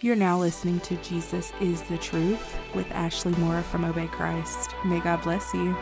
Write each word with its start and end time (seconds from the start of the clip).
You're 0.00 0.14
now 0.14 0.38
listening 0.38 0.78
to 0.80 0.96
Jesus 0.98 1.52
is 1.60 1.82
the 1.82 1.98
Truth 1.98 2.56
with 2.72 2.88
Ashley 2.92 3.32
Moore 3.32 3.62
from 3.62 3.84
Obey 3.84 4.06
Christ. 4.06 4.70
May 4.84 5.00
God 5.00 5.20
bless 5.22 5.52
you. 5.52 5.72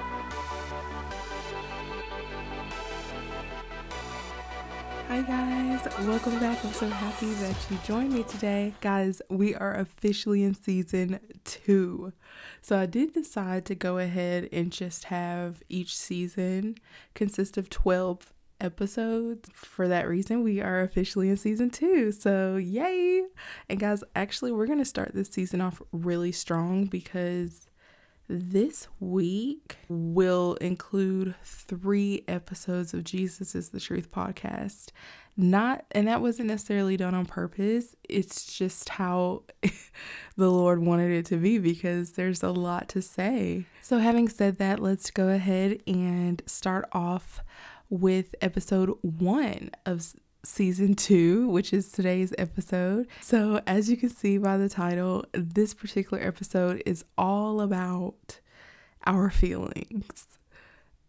Hi, 5.08 5.21
guys. 5.21 5.87
Welcome 6.06 6.40
back. 6.40 6.64
I'm 6.64 6.72
so 6.72 6.88
happy 6.88 7.26
that 7.26 7.56
you 7.71 7.79
joined 7.84 8.14
me 8.14 8.22
today. 8.22 8.72
Guys, 8.80 9.21
we 9.29 9.54
are 9.54 9.74
officially 9.74 10.44
in 10.44 10.54
season 10.54 11.21
two. 11.44 12.14
So, 12.62 12.78
I 12.78 12.87
did 12.87 13.12
decide 13.12 13.67
to 13.67 13.74
go 13.74 13.98
ahead 13.98 14.48
and 14.51 14.72
just 14.72 15.04
have 15.04 15.62
each 15.69 15.94
season 15.94 16.77
consist 17.14 17.59
of 17.59 17.69
12 17.69 18.33
episodes. 18.61 19.48
For 19.55 19.88
that 19.88 20.09
reason, 20.09 20.43
we 20.43 20.61
are 20.61 20.80
officially 20.80 21.29
in 21.29 21.37
season 21.37 21.70
two. 21.70 22.12
So, 22.12 22.56
yay! 22.56 23.25
And, 23.69 23.79
guys, 23.79 24.02
actually, 24.15 24.52
we're 24.52 24.66
going 24.66 24.79
to 24.79 24.84
start 24.84 25.12
this 25.15 25.29
season 25.29 25.60
off 25.60 25.83
really 25.92 26.33
strong 26.33 26.87
because 26.87 27.69
this 28.28 28.88
week 28.98 29.77
will 29.88 30.55
include 30.55 31.34
three 31.45 32.24
episodes 32.27 32.92
of 32.92 33.05
Jesus 33.05 33.55
is 33.55 33.69
the 33.69 33.80
Truth 33.80 34.11
podcast. 34.11 34.88
Not, 35.36 35.84
and 35.92 36.09
that 36.09 36.23
wasn't 36.23 36.48
necessarily 36.48 36.97
done 36.97 37.14
on 37.14 37.27
purpose. 37.27 37.95
It's 38.09 38.56
just 38.56 38.88
how 38.88 39.42
the 40.36 40.50
Lord 40.50 40.80
wanted 40.80 41.12
it 41.12 41.27
to 41.27 41.36
be 41.36 41.59
because 41.59 42.12
there's 42.12 42.42
a 42.42 42.50
lot 42.50 42.88
to 42.91 43.02
say. 43.02 43.66
So, 43.83 43.98
having 43.98 44.28
said 44.28 44.59
that, 44.59 44.80
let's 44.80 45.11
go 45.11 45.28
ahead 45.28 45.83
and 45.86 46.42
start 46.47 46.88
off 46.92 47.45
with 47.88 48.34
episode 48.40 48.90
one 49.02 49.70
of 49.84 50.14
season 50.44 50.94
two, 50.94 51.48
which 51.48 51.72
is 51.72 51.90
today's 51.90 52.32
episode. 52.38 53.08
So, 53.20 53.60
as 53.66 53.90
you 53.90 53.96
can 53.96 54.10
see 54.10 54.38
by 54.38 54.56
the 54.56 54.68
title, 54.68 55.24
this 55.32 55.74
particular 55.74 56.22
episode 56.22 56.82
is 56.86 57.04
all 57.18 57.61
about 57.61 58.41
our 59.05 59.30
feelings. 59.30 60.27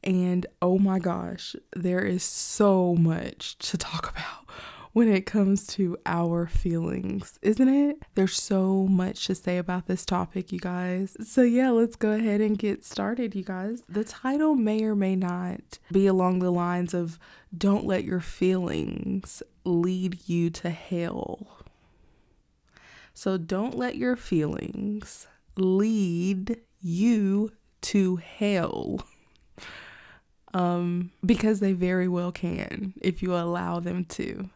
And 0.04 0.46
oh 0.62 0.78
my 0.78 1.00
gosh, 1.00 1.56
there 1.76 2.04
is 2.04 2.24
so 2.24 2.96
much 2.96 3.58
to 3.60 3.78
talk 3.78 4.12
about 4.12 4.50
when 4.94 5.08
it 5.08 5.26
comes 5.26 5.68
to 5.68 5.98
our 6.06 6.48
feelings, 6.48 7.38
isn't 7.42 7.70
it? 7.70 8.04
There's 8.16 8.36
so 8.36 8.88
much 8.88 9.28
to 9.28 9.36
say 9.36 9.58
about 9.58 9.88
this 9.88 10.06
topic, 10.06 10.52
you 10.52 10.60
guys. 10.60 11.16
So, 11.24 11.42
yeah, 11.42 11.70
let's 11.70 11.96
go 11.96 12.12
ahead 12.12 12.42
and 12.42 12.58
get 12.58 12.84
started, 12.84 13.36
you 13.36 13.44
guys. 13.44 13.84
The 13.88 14.04
title 14.04 14.56
may 14.56 14.84
or 14.84 14.96
may 14.96 15.16
not 15.16 15.80
be 15.92 16.08
along 16.08 16.40
the 16.40 16.52
lines 16.52 16.94
of 16.94 17.20
Don't 17.56 17.86
Let 17.86 18.04
Your 18.04 18.22
Feelings 18.22 19.44
Lead 19.64 20.20
You 20.28 20.50
to 20.52 20.70
Hell. 20.70 21.48
So, 23.14 23.38
don't 23.38 23.76
let 23.76 23.96
your 23.96 24.16
feelings 24.16 25.28
lead 25.56 26.58
you 26.82 27.52
to 27.82 28.18
hell. 28.18 29.00
Um, 30.54 31.12
because 31.26 31.60
they 31.60 31.74
very 31.74 32.08
well 32.08 32.32
can 32.32 32.94
if 33.02 33.22
you 33.22 33.36
allow 33.36 33.80
them 33.80 34.06
to. 34.06 34.50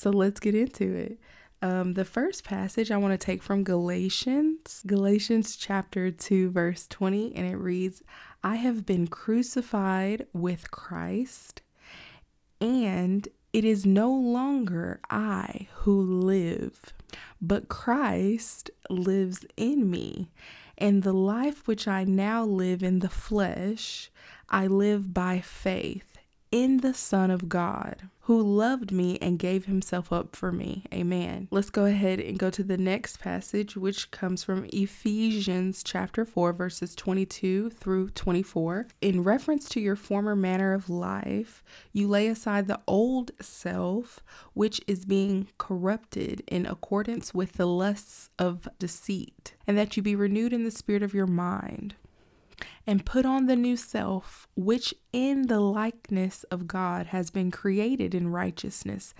So 0.00 0.08
let's 0.08 0.40
get 0.40 0.54
into 0.54 0.94
it. 0.94 1.18
Um, 1.60 1.92
the 1.92 2.06
first 2.06 2.42
passage 2.42 2.90
I 2.90 2.96
want 2.96 3.12
to 3.12 3.22
take 3.22 3.42
from 3.42 3.64
Galatians, 3.64 4.82
Galatians 4.86 5.56
chapter 5.56 6.10
2, 6.10 6.50
verse 6.52 6.86
20, 6.86 7.36
and 7.36 7.46
it 7.46 7.56
reads, 7.56 8.02
I 8.42 8.54
have 8.54 8.86
been 8.86 9.08
crucified 9.08 10.26
with 10.32 10.70
Christ, 10.70 11.60
and 12.62 13.28
it 13.52 13.66
is 13.66 13.84
no 13.84 14.10
longer 14.10 15.00
I 15.10 15.68
who 15.80 16.00
live, 16.00 16.94
but 17.42 17.68
Christ 17.68 18.70
lives 18.88 19.44
in 19.58 19.90
me. 19.90 20.30
And 20.78 21.02
the 21.02 21.12
life 21.12 21.68
which 21.68 21.86
I 21.86 22.04
now 22.04 22.42
live 22.42 22.82
in 22.82 23.00
the 23.00 23.10
flesh, 23.10 24.10
I 24.48 24.66
live 24.66 25.12
by 25.12 25.40
faith 25.40 26.09
in 26.50 26.78
the 26.78 26.94
Son 26.94 27.30
of 27.30 27.48
God 27.48 28.08
who 28.30 28.40
loved 28.40 28.92
me 28.92 29.18
and 29.20 29.40
gave 29.40 29.64
himself 29.64 30.12
up 30.12 30.36
for 30.36 30.52
me. 30.52 30.84
Amen. 30.94 31.48
Let's 31.50 31.70
go 31.70 31.84
ahead 31.84 32.20
and 32.20 32.38
go 32.38 32.48
to 32.50 32.62
the 32.62 32.76
next 32.76 33.18
passage, 33.18 33.76
which 33.76 34.12
comes 34.12 34.44
from 34.44 34.68
Ephesians 34.72 35.82
chapter 35.82 36.24
4, 36.24 36.52
verses 36.52 36.94
22 36.94 37.70
through 37.70 38.10
24. 38.10 38.86
In 39.00 39.24
reference 39.24 39.68
to 39.70 39.80
your 39.80 39.96
former 39.96 40.36
manner 40.36 40.74
of 40.74 40.88
life, 40.88 41.64
you 41.92 42.06
lay 42.06 42.28
aside 42.28 42.68
the 42.68 42.80
old 42.86 43.32
self, 43.40 44.20
which 44.54 44.80
is 44.86 45.04
being 45.04 45.48
corrupted 45.58 46.44
in 46.46 46.66
accordance 46.66 47.34
with 47.34 47.54
the 47.54 47.66
lusts 47.66 48.30
of 48.38 48.68
deceit, 48.78 49.54
and 49.66 49.76
that 49.76 49.96
you 49.96 50.04
be 50.04 50.14
renewed 50.14 50.52
in 50.52 50.62
the 50.62 50.70
spirit 50.70 51.02
of 51.02 51.14
your 51.14 51.26
mind 51.26 51.96
and 52.90 53.06
put 53.06 53.24
on 53.24 53.46
the 53.46 53.54
new 53.54 53.76
self, 53.76 54.48
which 54.56 54.92
in 55.12 55.46
the 55.46 55.60
likeness 55.60 56.42
of 56.50 56.66
God 56.66 57.06
has 57.06 57.30
been 57.30 57.52
created 57.52 58.16
in 58.16 58.26
righteousness 58.32 59.14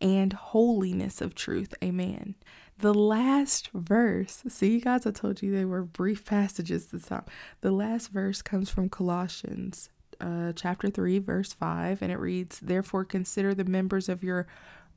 and 0.00 0.32
holiness 0.32 1.20
of 1.20 1.34
truth. 1.34 1.74
Amen. 1.82 2.36
The 2.78 2.94
last 2.94 3.70
verse, 3.74 4.44
see, 4.46 4.74
you 4.74 4.80
guys, 4.80 5.06
I 5.06 5.10
told 5.10 5.42
you 5.42 5.50
they 5.50 5.64
were 5.64 5.82
brief 5.82 6.24
passages 6.24 6.86
this 6.86 7.06
time. 7.06 7.24
The 7.62 7.72
last 7.72 8.12
verse 8.12 8.42
comes 8.42 8.70
from 8.70 8.88
Colossians 8.88 9.90
uh, 10.20 10.52
chapter 10.54 10.88
3, 10.88 11.18
verse 11.18 11.52
5, 11.52 12.02
and 12.02 12.12
it 12.12 12.20
reads, 12.20 12.60
Therefore, 12.60 13.04
consider 13.04 13.56
the 13.56 13.64
members 13.64 14.08
of 14.08 14.22
your 14.22 14.46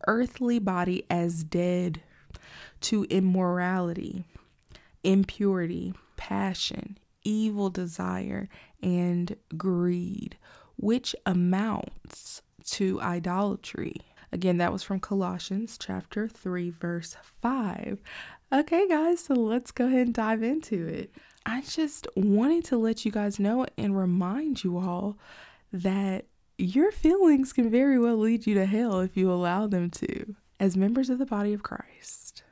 earthly 0.06 0.60
body 0.60 1.04
as 1.10 1.44
dead 1.44 2.04
to 2.82 3.06
immorality, 3.06 4.24
impurity, 5.04 5.96
passion, 6.16 7.00
evil 7.24 7.70
desire 7.70 8.48
and 8.82 9.36
greed, 9.58 10.38
which 10.78 11.16
amounts 11.26 12.42
to 12.66 13.00
idolatry. 13.02 13.96
Again, 14.32 14.58
that 14.58 14.72
was 14.72 14.84
from 14.84 15.00
Colossians 15.00 15.78
chapter 15.80 16.28
3, 16.28 16.70
verse 16.70 17.16
5. 17.42 18.02
Okay, 18.54 18.88
guys, 18.88 19.22
so 19.22 19.34
let's 19.34 19.72
go 19.72 19.88
ahead 19.88 20.08
and 20.08 20.14
dive 20.14 20.44
into 20.44 20.86
it. 20.88 21.12
I 21.46 21.62
just 21.62 22.08
wanted 22.16 22.64
to 22.66 22.78
let 22.78 23.06
you 23.06 23.12
guys 23.12 23.40
know 23.40 23.66
and 23.78 23.98
remind 23.98 24.64
you 24.64 24.78
all 24.78 25.18
that 25.72 26.26
your 26.58 26.92
feelings 26.92 27.54
can 27.54 27.70
very 27.72 27.98
well 27.98 28.18
lead 28.18 28.46
you 28.46 28.54
to 28.56 28.66
hell 28.66 29.00
if 29.00 29.16
you 29.16 29.32
allow 29.32 29.66
them 29.66 29.90
to. 29.92 30.36
As 30.60 30.76
members 30.76 31.10
of 31.10 31.20
the 31.20 31.26
body 31.26 31.54
of 31.54 31.64
Christ, 31.64 32.44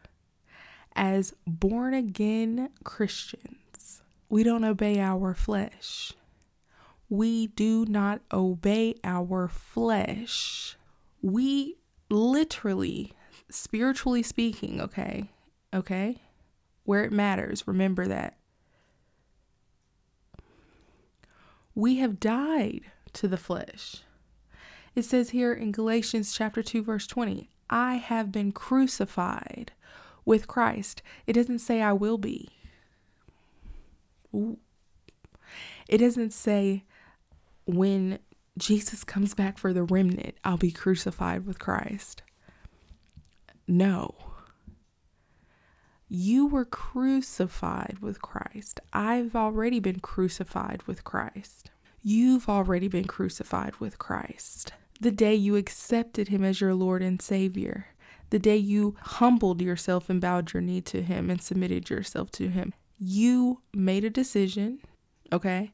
as 0.95 1.33
born 1.45 1.93
again 1.93 2.69
Christians, 2.85 3.57
we 4.29 4.43
don't 4.43 4.63
obey 4.63 4.99
our 4.99 5.33
flesh. 5.33 6.13
We 7.09 7.47
do 7.47 7.85
not 7.85 8.21
obey 8.31 8.95
our 9.03 9.47
flesh. 9.47 10.75
We 11.21 11.77
literally, 12.09 13.13
spiritually 13.49 14.23
speaking, 14.23 14.81
okay? 14.81 15.29
Okay? 15.73 16.21
Where 16.83 17.03
it 17.03 17.11
matters, 17.11 17.67
remember 17.67 18.07
that. 18.07 18.37
We 21.73 21.97
have 21.97 22.19
died 22.19 22.81
to 23.13 23.27
the 23.27 23.37
flesh. 23.37 23.97
It 24.95 25.03
says 25.05 25.29
here 25.29 25.53
in 25.53 25.71
Galatians 25.71 26.33
chapter 26.33 26.63
2 26.63 26.81
verse 26.81 27.05
20, 27.07 27.51
I 27.69 27.95
have 27.95 28.31
been 28.31 28.51
crucified 28.51 29.71
with 30.25 30.47
Christ. 30.47 31.01
It 31.27 31.33
doesn't 31.33 31.59
say 31.59 31.81
I 31.81 31.93
will 31.93 32.17
be. 32.17 32.49
Ooh. 34.37 34.57
It 35.87 35.97
doesn't 35.97 36.33
say 36.33 36.83
when 37.65 38.19
Jesus 38.57 39.03
comes 39.03 39.33
back 39.33 39.57
for 39.57 39.73
the 39.73 39.83
remnant, 39.83 40.35
I'll 40.43 40.57
be 40.57 40.71
crucified 40.71 41.45
with 41.45 41.59
Christ. 41.59 42.23
No. 43.67 44.15
You 46.09 46.47
were 46.47 46.65
crucified 46.65 47.97
with 47.99 48.21
Christ. 48.21 48.79
I've 48.93 49.35
already 49.35 49.79
been 49.79 49.99
crucified 49.99 50.83
with 50.83 51.03
Christ. 51.03 51.69
You've 52.01 52.47
already 52.47 52.87
been 52.87 53.05
crucified 53.05 53.75
with 53.77 53.97
Christ. 53.97 54.71
The 55.01 55.11
day 55.11 55.35
you 55.35 55.57
accepted 55.57 56.29
Him 56.29 56.43
as 56.43 56.61
your 56.61 56.73
Lord 56.73 57.01
and 57.01 57.21
Savior, 57.21 57.87
the 58.29 58.39
day 58.39 58.55
you 58.55 58.95
humbled 59.01 59.61
yourself 59.61 60.09
and 60.09 60.21
bowed 60.21 60.53
your 60.53 60.61
knee 60.61 60.81
to 60.81 61.01
Him 61.01 61.29
and 61.29 61.41
submitted 61.41 61.89
yourself 61.89 62.31
to 62.31 62.47
Him, 62.47 62.73
you 62.99 63.61
made 63.73 64.03
a 64.03 64.09
decision, 64.09 64.79
okay, 65.31 65.73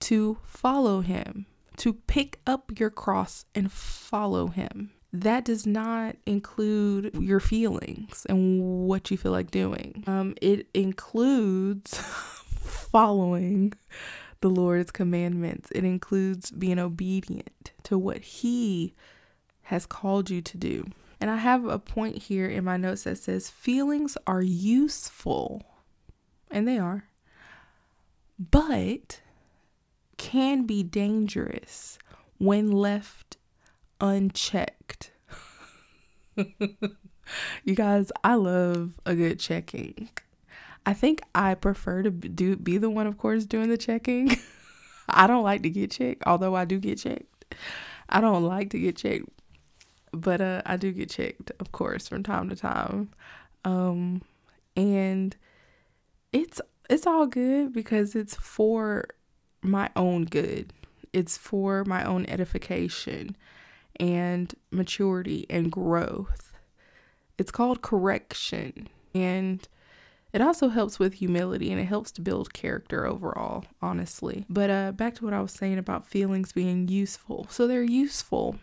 to 0.00 0.38
follow 0.44 1.00
him, 1.00 1.46
to 1.76 1.92
pick 1.92 2.40
up 2.46 2.78
your 2.78 2.90
cross 2.90 3.44
and 3.54 3.70
follow 3.70 4.48
him. 4.48 4.90
That 5.12 5.44
does 5.44 5.66
not 5.66 6.16
include 6.24 7.14
your 7.14 7.40
feelings 7.40 8.26
and 8.28 8.86
what 8.86 9.10
you 9.10 9.16
feel 9.16 9.32
like 9.32 9.50
doing. 9.50 10.04
Um, 10.06 10.34
it 10.40 10.68
includes 10.72 11.96
following 12.60 13.72
the 14.40 14.48
Lord's 14.48 14.90
commandments. 14.90 15.70
It 15.72 15.84
includes 15.84 16.50
being 16.50 16.78
obedient 16.78 17.72
to 17.84 17.98
what 17.98 18.18
He 18.18 18.94
has 19.64 19.86
called 19.86 20.30
you 20.30 20.40
to 20.42 20.56
do. 20.56 20.86
And 21.20 21.30
I 21.30 21.36
have 21.36 21.66
a 21.66 21.78
point 21.78 22.16
here 22.16 22.46
in 22.46 22.64
my 22.64 22.76
notes 22.76 23.02
that 23.02 23.18
says 23.18 23.50
feelings 23.50 24.16
are 24.26 24.42
useful, 24.42 25.62
and 26.50 26.66
they 26.66 26.78
are, 26.78 27.04
but 28.38 29.20
can 30.16 30.66
be 30.66 30.82
dangerous 30.82 31.98
when 32.38 32.70
left 32.70 33.36
unchecked. 34.00 35.12
you 36.36 37.74
guys, 37.74 38.10
I 38.24 38.34
love 38.34 39.00
a 39.06 39.14
good 39.14 39.38
checking. 39.38 40.08
I 40.86 40.94
think 40.94 41.20
I 41.34 41.54
prefer 41.54 42.02
to 42.02 42.10
do 42.10 42.56
be 42.56 42.78
the 42.78 42.90
one, 42.90 43.06
of 43.06 43.18
course, 43.18 43.44
doing 43.44 43.68
the 43.68 43.76
checking. 43.78 44.36
I 45.08 45.26
don't 45.26 45.44
like 45.44 45.62
to 45.62 45.70
get 45.70 45.90
checked, 45.90 46.22
although 46.26 46.54
I 46.54 46.64
do 46.64 46.78
get 46.78 46.98
checked. 46.98 47.54
I 48.08 48.20
don't 48.20 48.44
like 48.44 48.70
to 48.70 48.78
get 48.78 48.96
checked, 48.96 49.28
but 50.12 50.40
uh, 50.40 50.62
I 50.66 50.76
do 50.76 50.92
get 50.92 51.10
checked, 51.10 51.52
of 51.60 51.72
course, 51.72 52.08
from 52.08 52.22
time 52.22 52.48
to 52.48 52.56
time. 52.56 53.10
Um, 53.64 54.22
and 54.76 55.36
it's 56.32 56.60
it's 56.88 57.06
all 57.06 57.26
good 57.26 57.72
because 57.72 58.14
it's 58.14 58.34
for 58.34 59.04
my 59.62 59.90
own 59.94 60.24
good. 60.24 60.72
It's 61.12 61.36
for 61.36 61.84
my 61.84 62.04
own 62.04 62.26
edification 62.26 63.36
and 63.98 64.54
maturity 64.70 65.46
and 65.50 65.70
growth. 65.70 66.52
It's 67.38 67.50
called 67.50 67.82
correction 67.82 68.88
and 69.14 69.66
it 70.32 70.40
also 70.40 70.68
helps 70.68 70.98
with 70.98 71.14
humility 71.14 71.72
and 71.72 71.80
it 71.80 71.86
helps 71.86 72.12
to 72.12 72.20
build 72.20 72.52
character 72.52 73.04
overall, 73.04 73.64
honestly. 73.82 74.44
But 74.48 74.70
uh, 74.70 74.92
back 74.92 75.16
to 75.16 75.24
what 75.24 75.34
I 75.34 75.40
was 75.40 75.52
saying 75.52 75.78
about 75.78 76.06
feelings 76.06 76.52
being 76.52 76.86
useful. 76.86 77.46
So 77.50 77.66
they're 77.66 77.82
useful 77.82 78.56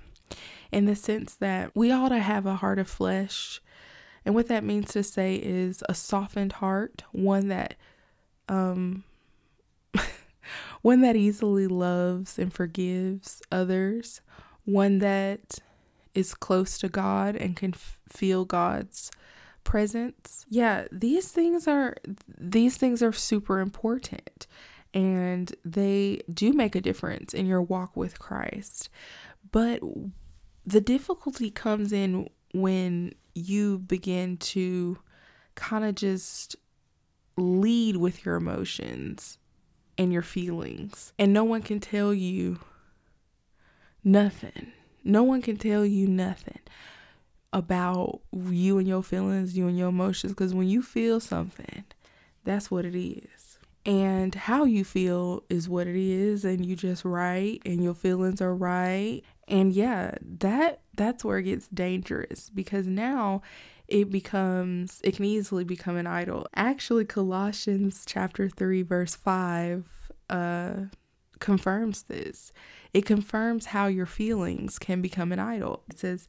in 0.71 0.85
the 0.85 0.95
sense 0.95 1.33
that 1.35 1.71
we 1.75 1.91
ought 1.91 2.09
to 2.09 2.19
have 2.19 2.45
a 2.45 2.55
heart 2.55 2.79
of 2.79 2.89
flesh. 2.89 3.61
And 4.27 4.35
what 4.35 4.49
that 4.49 4.65
means 4.65 4.91
to 4.91 5.03
say 5.03 5.35
is 5.35 5.81
a 5.87 5.93
softened 5.93 6.51
heart, 6.51 7.03
one 7.13 7.47
that 7.47 7.75
um 8.49 9.05
one 10.81 10.99
that 10.99 11.15
easily 11.15 11.65
loves 11.65 12.37
and 12.37 12.51
forgives 12.51 13.41
others, 13.53 14.19
one 14.65 14.99
that 14.99 15.59
is 16.13 16.33
close 16.33 16.77
to 16.79 16.89
God 16.89 17.37
and 17.37 17.55
can 17.55 17.73
f- 17.73 17.99
feel 18.09 18.43
God's 18.43 19.11
presence. 19.63 20.45
Yeah, 20.49 20.87
these 20.91 21.31
things 21.31 21.65
are 21.65 21.95
these 22.37 22.75
things 22.75 23.01
are 23.01 23.13
super 23.13 23.61
important 23.61 24.45
and 24.93 25.55
they 25.63 26.19
do 26.33 26.51
make 26.51 26.75
a 26.75 26.81
difference 26.81 27.33
in 27.33 27.45
your 27.45 27.61
walk 27.61 27.95
with 27.95 28.19
Christ. 28.19 28.89
But 29.53 29.81
the 30.65 30.81
difficulty 30.81 31.49
comes 31.49 31.93
in 31.93 32.29
when 32.53 33.13
you 33.37 33.79
begin 33.79 34.37
to 34.37 34.97
kind 35.55 35.85
of 35.85 35.95
just 35.95 36.55
lead 37.37 37.97
with 37.97 38.25
your 38.25 38.35
emotions 38.35 39.37
and 39.97 40.11
your 40.11 40.21
feelings. 40.21 41.13
And 41.17 41.33
no 41.33 41.43
one 41.43 41.61
can 41.61 41.79
tell 41.79 42.13
you 42.13 42.59
nothing. 44.03 44.71
No 45.03 45.23
one 45.23 45.41
can 45.41 45.57
tell 45.57 45.85
you 45.85 46.07
nothing 46.07 46.59
about 47.53 48.21
you 48.31 48.77
and 48.77 48.87
your 48.87 49.03
feelings, 49.03 49.57
you 49.57 49.67
and 49.67 49.77
your 49.77 49.89
emotions. 49.89 50.33
Because 50.33 50.53
when 50.53 50.67
you 50.67 50.81
feel 50.81 51.19
something, 51.19 51.85
that's 52.43 52.69
what 52.69 52.85
it 52.85 52.97
is. 52.97 53.59
And 53.85 54.35
how 54.35 54.65
you 54.65 54.83
feel 54.83 55.43
is 55.49 55.69
what 55.69 55.87
it 55.87 55.95
is, 55.95 56.43
and 56.43 56.65
you 56.65 56.75
just 56.75 57.05
right, 57.05 57.61
and 57.65 57.81
your 57.81 57.93
feelings 57.93 58.41
are 58.41 58.53
right. 58.53 59.21
And 59.47 59.73
yeah, 59.73 60.15
that 60.39 60.81
that's 60.95 61.23
where 61.23 61.37
it 61.37 61.43
gets 61.43 61.67
dangerous 61.69 62.49
because 62.49 62.87
now 62.87 63.41
it 63.87 64.09
becomes 64.11 64.99
it 65.03 65.15
can 65.15 65.25
easily 65.25 65.63
become 65.63 65.95
an 65.95 66.07
idol. 66.07 66.47
Actually, 66.55 67.05
Colossians 67.05 68.03
chapter 68.05 68.49
3 68.49 68.81
verse 68.81 69.15
5 69.15 69.85
uh 70.29 70.73
confirms 71.39 72.03
this. 72.03 72.51
It 72.93 73.05
confirms 73.05 73.67
how 73.67 73.87
your 73.87 74.05
feelings 74.07 74.79
can 74.79 75.01
become 75.01 75.31
an 75.31 75.39
idol. 75.39 75.83
It 75.89 75.99
says 75.99 76.27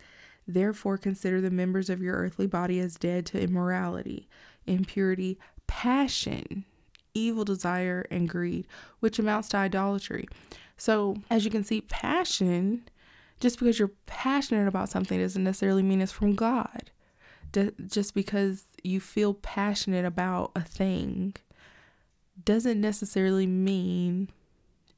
Therefore, 0.48 0.96
consider 0.96 1.42
the 1.42 1.50
members 1.50 1.90
of 1.90 2.02
your 2.02 2.16
earthly 2.16 2.46
body 2.46 2.80
as 2.80 2.96
dead 2.96 3.26
to 3.26 3.40
immorality, 3.40 4.28
impurity, 4.66 5.38
passion, 5.66 6.64
evil 7.12 7.44
desire, 7.44 8.06
and 8.10 8.26
greed, 8.26 8.66
which 9.00 9.18
amounts 9.18 9.50
to 9.50 9.58
idolatry. 9.58 10.26
So, 10.78 11.16
as 11.28 11.44
you 11.44 11.50
can 11.50 11.64
see, 11.64 11.82
passion, 11.82 12.88
just 13.40 13.58
because 13.58 13.78
you're 13.78 13.92
passionate 14.06 14.68
about 14.68 14.88
something, 14.88 15.20
doesn't 15.20 15.44
necessarily 15.44 15.82
mean 15.82 16.00
it's 16.00 16.12
from 16.12 16.34
God. 16.34 16.90
Just 17.86 18.14
because 18.14 18.66
you 18.82 19.00
feel 19.00 19.34
passionate 19.34 20.04
about 20.04 20.52
a 20.54 20.60
thing 20.60 21.34
doesn't 22.44 22.80
necessarily 22.80 23.46
mean 23.46 24.30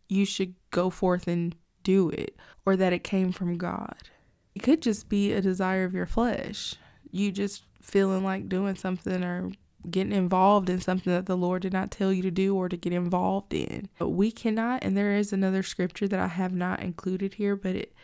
you 0.09 0.25
should 0.25 0.55
go 0.71 0.91
forth 0.91 1.29
and 1.29 1.55
do 1.83 2.11
it 2.11 2.37
or 2.67 2.77
that 2.77 2.93
it 2.93 3.05
came 3.05 3.33
from 3.33 3.57
God. 3.57 3.97
It 4.55 4.63
could 4.63 4.83
just 4.83 5.09
be 5.09 5.33
a 5.33 5.41
desire 5.41 5.85
of 5.85 5.95
your 5.95 6.07
flesh. 6.07 6.75
You 7.11 7.31
just 7.31 7.65
feeling 7.81 8.25
like 8.25 8.49
doing 8.49 8.75
something 8.75 9.23
or 9.23 9.53
getting 9.89 10.13
involved 10.13 10.69
in 10.69 10.81
something 10.81 11.13
that 11.13 11.27
the 11.27 11.37
Lord 11.37 11.63
did 11.63 11.73
not 11.73 11.91
tell 11.91 12.13
you 12.13 12.23
to 12.23 12.31
do 12.31 12.55
or 12.57 12.69
to 12.69 12.77
get 12.77 12.93
involved 12.93 13.55
in. 13.55 13.89
But 13.99 14.11
we 14.11 14.31
cannot, 14.31 14.83
and 14.85 14.97
there 14.97 15.13
is 15.13 15.33
another 15.33 15.63
scripture 15.63 16.09
that 16.09 16.19
I 16.19 16.27
have 16.27 16.53
not 16.53 16.83
included 16.83 17.35
here, 17.35 17.57
but 17.57 17.77
it 17.77 17.95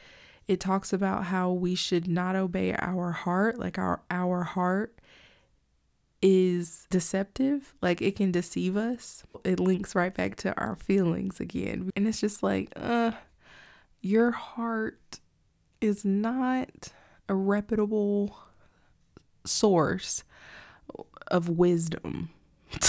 it 0.49 0.61
talks 0.61 0.93
about 0.93 1.25
how 1.25 1.51
we 1.51 1.75
should 1.75 2.07
not 2.09 2.37
obey 2.37 2.75
our 2.79 3.13
heart, 3.13 3.59
like 3.59 3.79
our 3.79 4.03
our 4.11 4.45
heart 4.45 5.01
is 6.23 6.87
deceptive, 6.91 7.75
like 7.83 8.01
it 8.01 8.17
can 8.17 8.33
deceive 8.33 8.77
us. 8.77 9.25
It 9.45 9.61
links 9.61 9.95
right 9.95 10.15
back 10.15 10.37
to 10.37 10.59
our 10.59 10.77
feelings 10.77 11.41
again. 11.41 11.91
And 11.97 12.07
it's 12.09 12.21
just 12.21 12.43
like, 12.43 12.73
uh 12.77 13.13
your 14.01 14.31
heart 14.31 15.21
is 15.81 16.05
not 16.05 16.93
a 17.29 17.35
reputable 17.35 18.39
source 19.45 20.23
of 21.29 21.49
wisdom. 21.49 22.31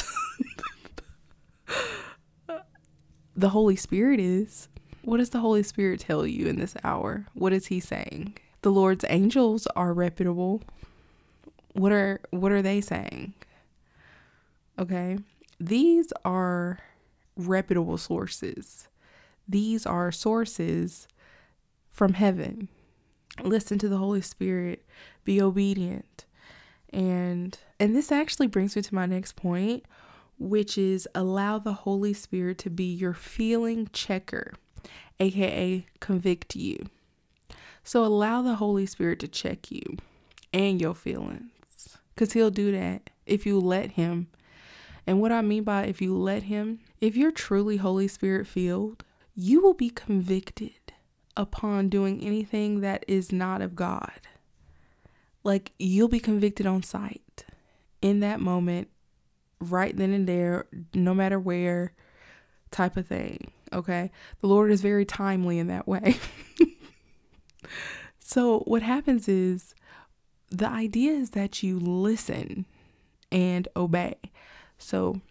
the 3.35 3.49
Holy 3.49 3.75
Spirit 3.75 4.19
is. 4.19 4.67
What 5.07 5.19
does 5.19 5.29
the 5.29 5.39
Holy 5.39 5.63
Spirit 5.63 6.01
tell 6.01 6.27
you 6.27 6.47
in 6.47 6.59
this 6.59 6.75
hour? 6.83 7.27
What 7.33 7.53
is 7.53 7.67
he 7.67 7.79
saying? 7.79 8.35
The 8.61 8.71
Lord's 8.71 9.05
angels 9.07 9.65
are 9.67 9.93
reputable. 9.93 10.61
What 11.71 11.93
are 11.93 12.19
what 12.31 12.51
are 12.51 12.61
they 12.61 12.81
saying? 12.81 13.33
Okay? 14.77 15.19
These 15.61 16.11
are 16.25 16.79
reputable 17.37 17.97
sources. 17.97 18.89
These 19.47 19.85
are 19.85 20.11
sources 20.11 21.07
from 21.89 22.15
heaven 22.15 22.67
listen 23.41 23.79
to 23.79 23.87
the 23.87 23.97
Holy 23.99 24.19
Spirit, 24.19 24.85
be 25.23 25.41
obedient. 25.41 26.25
And 26.89 27.57
and 27.79 27.95
this 27.95 28.11
actually 28.11 28.47
brings 28.47 28.75
me 28.75 28.81
to 28.81 28.93
my 28.95 29.05
next 29.05 29.37
point, 29.37 29.85
which 30.37 30.77
is 30.77 31.07
allow 31.15 31.59
the 31.59 31.71
Holy 31.73 32.11
Spirit 32.11 32.57
to 32.57 32.69
be 32.69 32.83
your 32.83 33.13
feeling 33.13 33.89
checker, 33.93 34.55
aka 35.19 35.85
convict 35.99 36.55
you. 36.55 36.89
So 37.83 38.03
allow 38.03 38.41
the 38.41 38.55
Holy 38.55 38.85
Spirit 38.85 39.19
to 39.19 39.27
check 39.27 39.71
you 39.71 39.97
and 40.53 40.81
your 40.81 40.95
feelings 40.95 41.97
cuz 42.15 42.33
he'll 42.33 42.51
do 42.51 42.71
that 42.71 43.09
if 43.25 43.45
you 43.45 43.59
let 43.59 43.91
him. 43.91 44.27
And 45.05 45.21
what 45.21 45.31
I 45.31 45.41
mean 45.41 45.63
by 45.63 45.85
if 45.85 46.01
you 46.01 46.17
let 46.17 46.43
him, 46.43 46.79
if 46.99 47.15
you're 47.15 47.31
truly 47.31 47.77
Holy 47.77 48.07
Spirit 48.07 48.45
filled, 48.47 49.03
you 49.35 49.61
will 49.61 49.73
be 49.73 49.89
convicted 49.89 50.93
upon 51.37 51.87
doing 51.87 52.21
anything 52.21 52.81
that 52.81 53.05
is 53.07 53.31
not 53.31 53.61
of 53.61 53.75
God. 53.75 54.19
Like 55.43 55.71
you'll 55.77 56.09
be 56.09 56.19
convicted 56.19 56.65
on 56.65 56.83
sight 56.83 57.45
in 58.01 58.19
that 58.19 58.41
moment, 58.41 58.89
right 59.59 59.95
then 59.95 60.11
and 60.11 60.27
there, 60.27 60.65
no 60.93 61.13
matter 61.13 61.39
where, 61.39 61.93
type 62.71 62.97
of 62.97 63.07
thing. 63.07 63.51
Okay. 63.73 64.11
The 64.41 64.47
Lord 64.47 64.71
is 64.71 64.81
very 64.81 65.05
timely 65.05 65.59
in 65.59 65.67
that 65.67 65.87
way. 65.87 66.17
so, 68.19 68.59
what 68.59 68.81
happens 68.81 69.27
is 69.27 69.75
the 70.49 70.67
idea 70.67 71.11
is 71.11 71.31
that 71.31 71.63
you 71.63 71.79
listen 71.79 72.65
and 73.31 73.67
obey. 73.75 74.15
So, 74.77 75.21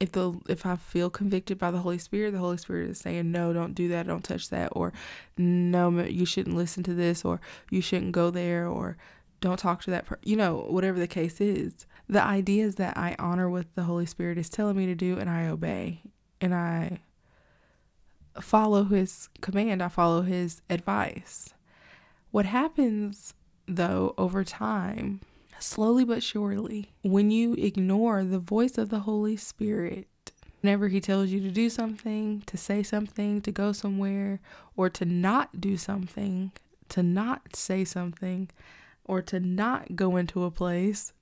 if 0.00 0.12
the 0.12 0.32
if 0.48 0.64
I 0.64 0.76
feel 0.76 1.10
convicted 1.10 1.58
by 1.58 1.70
the 1.70 1.78
Holy 1.78 1.98
Spirit, 1.98 2.32
the 2.32 2.38
Holy 2.38 2.56
Spirit 2.56 2.90
is 2.90 2.98
saying 2.98 3.30
no, 3.30 3.52
don't 3.52 3.74
do 3.74 3.88
that, 3.88 4.06
don't 4.06 4.24
touch 4.24 4.48
that, 4.48 4.70
or 4.72 4.92
no, 5.36 6.00
you 6.02 6.24
shouldn't 6.24 6.56
listen 6.56 6.82
to 6.84 6.94
this, 6.94 7.24
or 7.24 7.40
you 7.70 7.82
shouldn't 7.82 8.12
go 8.12 8.30
there, 8.30 8.66
or 8.66 8.96
don't 9.42 9.58
talk 9.58 9.82
to 9.82 9.90
that 9.90 10.06
person. 10.06 10.22
You 10.24 10.36
know, 10.36 10.66
whatever 10.68 10.98
the 10.98 11.06
case 11.06 11.40
is. 11.40 11.86
The 12.08 12.22
idea 12.22 12.64
is 12.64 12.76
that 12.76 12.96
I 12.96 13.14
honor 13.18 13.48
what 13.48 13.74
the 13.74 13.84
Holy 13.84 14.06
Spirit 14.06 14.38
is 14.38 14.48
telling 14.48 14.76
me 14.76 14.86
to 14.86 14.94
do, 14.94 15.18
and 15.18 15.28
I 15.28 15.46
obey, 15.46 16.00
and 16.40 16.54
I 16.54 17.00
follow 18.40 18.84
His 18.84 19.28
command. 19.40 19.82
I 19.82 19.88
follow 19.88 20.22
His 20.22 20.62
advice. 20.68 21.54
What 22.30 22.46
happens 22.46 23.34
though, 23.66 24.14
over 24.18 24.42
time, 24.44 25.20
slowly 25.58 26.04
but 26.04 26.22
surely, 26.22 26.90
when 27.02 27.30
you 27.30 27.54
ignore 27.54 28.24
the 28.24 28.38
voice 28.38 28.78
of 28.78 28.88
the 28.88 29.00
Holy 29.00 29.36
Spirit, 29.36 30.08
whenever 30.60 30.88
He 30.88 31.00
tells 31.00 31.30
you 31.30 31.40
to 31.40 31.50
do 31.50 31.70
something, 31.70 32.42
to 32.46 32.56
say 32.56 32.82
something, 32.82 33.40
to 33.42 33.52
go 33.52 33.72
somewhere, 33.72 34.40
or 34.76 34.90
to 34.90 35.04
not 35.04 35.60
do 35.60 35.76
something, 35.76 36.52
to 36.88 37.02
not 37.02 37.54
say 37.54 37.84
something, 37.84 38.50
or 39.04 39.22
to 39.22 39.40
not 39.40 39.96
go 39.96 40.16
into 40.16 40.44
a 40.44 40.50
place, 40.50 41.12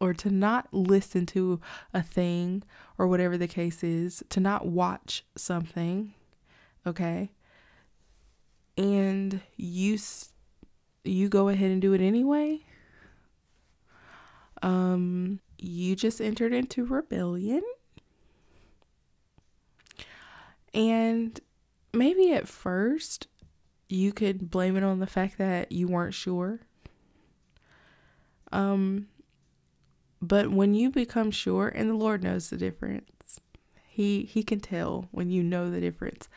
or 0.00 0.12
to 0.12 0.30
not 0.30 0.68
listen 0.72 1.26
to 1.26 1.60
a 1.92 2.02
thing, 2.02 2.62
or 2.98 3.06
whatever 3.06 3.36
the 3.36 3.48
case 3.48 3.82
is, 3.82 4.22
to 4.28 4.40
not 4.40 4.66
watch 4.66 5.24
something, 5.36 6.12
okay? 6.86 7.32
And 8.76 9.40
you 9.56 9.98
you 11.04 11.28
go 11.28 11.48
ahead 11.48 11.70
and 11.70 11.80
do 11.80 11.92
it 11.92 12.00
anyway. 12.00 12.60
Um 14.62 15.40
you 15.58 15.96
just 15.96 16.20
entered 16.20 16.52
into 16.52 16.84
rebellion. 16.84 17.62
And 20.74 21.40
maybe 21.94 22.32
at 22.32 22.48
first 22.48 23.28
you 23.88 24.12
could 24.12 24.50
blame 24.50 24.76
it 24.76 24.82
on 24.82 24.98
the 24.98 25.06
fact 25.06 25.38
that 25.38 25.72
you 25.72 25.88
weren't 25.88 26.14
sure. 26.14 26.60
Um 28.52 29.08
but 30.20 30.50
when 30.50 30.74
you 30.74 30.90
become 30.90 31.30
sure 31.30 31.68
and 31.68 31.90
the 31.90 31.94
Lord 31.94 32.22
knows 32.22 32.50
the 32.50 32.56
difference. 32.56 33.40
He 33.96 34.24
he 34.24 34.42
can 34.42 34.60
tell 34.60 35.08
when 35.10 35.30
you 35.30 35.42
know 35.42 35.70
the 35.70 35.80
difference 35.80 36.28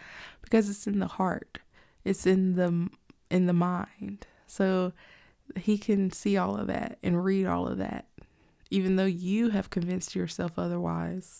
because 0.41 0.69
it's 0.69 0.87
in 0.87 0.99
the 0.99 1.07
heart. 1.07 1.59
It's 2.03 2.25
in 2.25 2.55
the 2.55 2.89
in 3.29 3.45
the 3.45 3.53
mind. 3.53 4.25
So 4.47 4.93
he 5.55 5.77
can 5.77 6.11
see 6.11 6.37
all 6.37 6.55
of 6.55 6.67
that 6.67 6.97
and 7.03 7.23
read 7.23 7.45
all 7.45 7.67
of 7.67 7.77
that 7.79 8.05
even 8.69 8.95
though 8.95 9.05
you 9.05 9.49
have 9.49 9.69
convinced 9.69 10.15
yourself 10.15 10.51
otherwise 10.57 11.39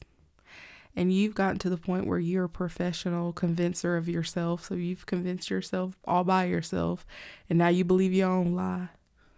and 0.96 1.14
you've 1.14 1.36
gotten 1.36 1.60
to 1.60 1.70
the 1.70 1.78
point 1.78 2.08
where 2.08 2.20
you're 2.20 2.46
a 2.46 2.50
professional 2.50 3.32
convincer 3.32 3.96
of 3.96 4.10
yourself. 4.10 4.66
So 4.66 4.76
you've 4.76 5.06
convinced 5.06 5.50
yourself 5.50 5.98
all 6.04 6.24
by 6.24 6.46
yourself, 6.46 7.06
and 7.50 7.60
now 7.60 7.68
you 7.68 7.86
believe 7.86 8.12
your 8.12 8.30
own 8.30 8.54
lie. 8.54 8.90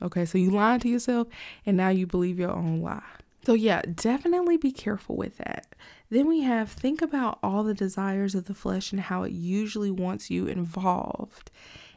Okay, 0.02 0.26
so 0.26 0.38
you 0.38 0.50
lied 0.50 0.82
to 0.82 0.90
yourself, 0.90 1.28
and 1.66 1.78
now 1.78 1.90
you 1.90 2.08
believe 2.08 2.40
your 2.40 2.52
own 2.52 2.82
lie. 2.82 3.04
So, 3.45 3.53
yeah, 3.53 3.81
definitely 3.81 4.57
be 4.57 4.71
careful 4.71 5.15
with 5.15 5.38
that. 5.38 5.67
Then 6.10 6.27
we 6.27 6.41
have 6.41 6.71
think 6.71 7.01
about 7.01 7.39
all 7.41 7.63
the 7.63 7.74
desires 7.74 8.36
of 8.36 8.45
the 8.45 8.53
flesh 8.53 8.91
and 8.91 9.01
how 9.01 9.24
it 9.24 9.31
usually 9.31 9.89
wants 9.89 10.29
you 10.29 10.45
involved 10.48 11.50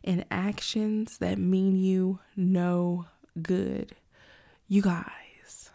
in 0.03 0.25
actions 0.31 1.19
that 1.19 1.39
mean 1.39 1.77
you 1.77 2.21
no 2.37 3.07
good. 3.43 3.95
You 4.69 4.83
guys, 4.83 5.71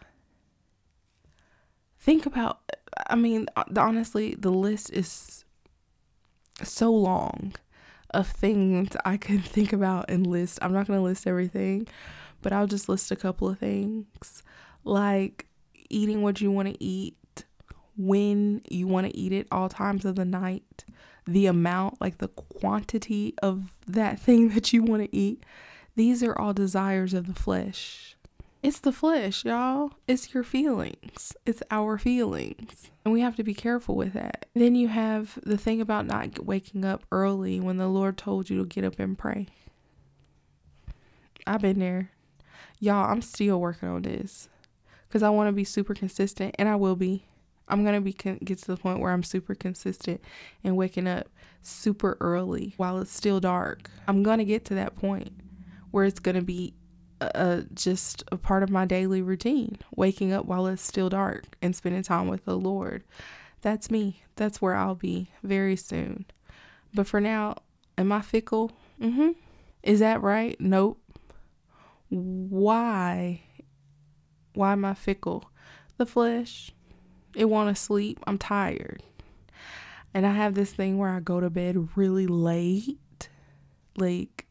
think 1.98 2.26
about 2.26 2.60
I 3.08 3.14
mean, 3.14 3.46
uh, 3.56 3.64
honestly, 3.76 4.34
the 4.38 4.50
list 4.50 4.90
is 4.92 5.44
so 6.62 6.92
long 6.92 7.54
of 8.10 8.28
things 8.28 8.96
I 9.04 9.16
can 9.16 9.38
think 9.40 9.72
about 9.72 10.10
and 10.10 10.26
list. 10.26 10.58
I'm 10.62 10.72
not 10.72 10.86
going 10.86 10.98
to 10.98 11.04
list 11.04 11.26
everything, 11.26 11.86
but 12.42 12.52
I'll 12.52 12.66
just 12.66 12.88
list 12.88 13.10
a 13.10 13.16
couple 13.16 13.48
of 13.48 13.58
things 13.58 14.42
like 14.84 15.46
eating 15.90 16.22
what 16.22 16.40
you 16.40 16.50
want 16.50 16.68
to 16.68 16.82
eat, 16.82 17.16
when 17.96 18.62
you 18.70 18.86
want 18.86 19.06
to 19.06 19.16
eat 19.16 19.32
it, 19.32 19.46
all 19.52 19.68
times 19.68 20.04
of 20.04 20.16
the 20.16 20.24
night, 20.24 20.84
the 21.26 21.46
amount, 21.46 22.00
like 22.00 22.18
the 22.18 22.28
quantity 22.28 23.34
of 23.42 23.72
that 23.86 24.18
thing 24.20 24.50
that 24.50 24.72
you 24.72 24.82
want 24.82 25.02
to 25.02 25.16
eat. 25.16 25.42
These 25.96 26.22
are 26.22 26.38
all 26.38 26.54
desires 26.54 27.12
of 27.14 27.26
the 27.26 27.34
flesh. 27.34 28.16
It's 28.62 28.78
the 28.78 28.92
flesh, 28.92 29.44
y'all. 29.44 29.92
It's 30.06 30.34
your 30.34 30.44
feelings. 30.44 31.34
It's 31.46 31.62
our 31.70 31.96
feelings. 31.96 32.90
And 33.04 33.12
we 33.12 33.22
have 33.22 33.36
to 33.36 33.42
be 33.42 33.54
careful 33.54 33.96
with 33.96 34.12
that. 34.12 34.46
Then 34.54 34.74
you 34.74 34.88
have 34.88 35.38
the 35.42 35.56
thing 35.56 35.80
about 35.80 36.06
not 36.06 36.44
waking 36.44 36.84
up 36.84 37.02
early 37.10 37.58
when 37.58 37.78
the 37.78 37.88
Lord 37.88 38.18
told 38.18 38.50
you 38.50 38.58
to 38.58 38.66
get 38.66 38.84
up 38.84 38.98
and 38.98 39.16
pray. 39.16 39.46
I've 41.46 41.62
been 41.62 41.78
there. 41.78 42.10
Y'all, 42.78 43.10
I'm 43.10 43.22
still 43.22 43.58
working 43.58 43.88
on 43.88 44.02
this 44.02 44.50
because 45.10 45.24
I 45.24 45.30
want 45.30 45.48
to 45.48 45.52
be 45.52 45.64
super 45.64 45.92
consistent 45.92 46.54
and 46.56 46.68
I 46.68 46.76
will 46.76 46.94
be. 46.94 47.26
I'm 47.68 47.82
going 47.82 47.96
to 47.96 48.00
be 48.00 48.12
con- 48.12 48.38
get 48.44 48.58
to 48.58 48.66
the 48.68 48.76
point 48.76 49.00
where 49.00 49.12
I'm 49.12 49.24
super 49.24 49.54
consistent 49.54 50.20
and 50.62 50.76
waking 50.76 51.08
up 51.08 51.28
super 51.62 52.16
early 52.20 52.74
while 52.76 52.98
it's 53.00 53.12
still 53.12 53.40
dark. 53.40 53.90
I'm 54.08 54.22
going 54.22 54.38
to 54.38 54.44
get 54.44 54.64
to 54.66 54.74
that 54.74 54.96
point 54.96 55.32
where 55.90 56.04
it's 56.04 56.20
going 56.20 56.36
to 56.36 56.42
be 56.42 56.74
uh, 57.20 57.62
just 57.74 58.24
a 58.32 58.36
part 58.36 58.62
of 58.62 58.70
my 58.70 58.84
daily 58.84 59.20
routine, 59.20 59.78
waking 59.94 60.32
up 60.32 60.46
while 60.46 60.66
it's 60.66 60.82
still 60.82 61.08
dark 61.08 61.44
and 61.60 61.74
spending 61.76 62.02
time 62.02 62.28
with 62.28 62.44
the 62.44 62.56
Lord. 62.56 63.04
That's 63.62 63.90
me. 63.90 64.22
That's 64.36 64.62
where 64.62 64.74
I'll 64.74 64.94
be 64.94 65.30
very 65.42 65.76
soon. 65.76 66.24
But 66.94 67.06
for 67.06 67.20
now, 67.20 67.56
am 67.98 68.10
I 68.12 68.22
fickle? 68.22 68.72
Mm-hmm. 69.00 69.30
Is 69.82 70.00
that 70.00 70.22
right? 70.22 70.56
Nope. 70.60 71.00
Why? 72.08 73.42
Why 74.54 74.72
am 74.72 74.84
I 74.84 74.94
fickle? 74.94 75.50
The 75.96 76.06
flesh. 76.06 76.72
It 77.34 77.46
want 77.46 77.74
to 77.74 77.80
sleep. 77.80 78.18
I'm 78.26 78.38
tired. 78.38 79.02
And 80.12 80.26
I 80.26 80.32
have 80.32 80.54
this 80.54 80.72
thing 80.72 80.98
where 80.98 81.10
I 81.10 81.20
go 81.20 81.40
to 81.40 81.50
bed 81.50 81.88
really 81.96 82.26
late. 82.26 83.28
Like, 83.96 84.46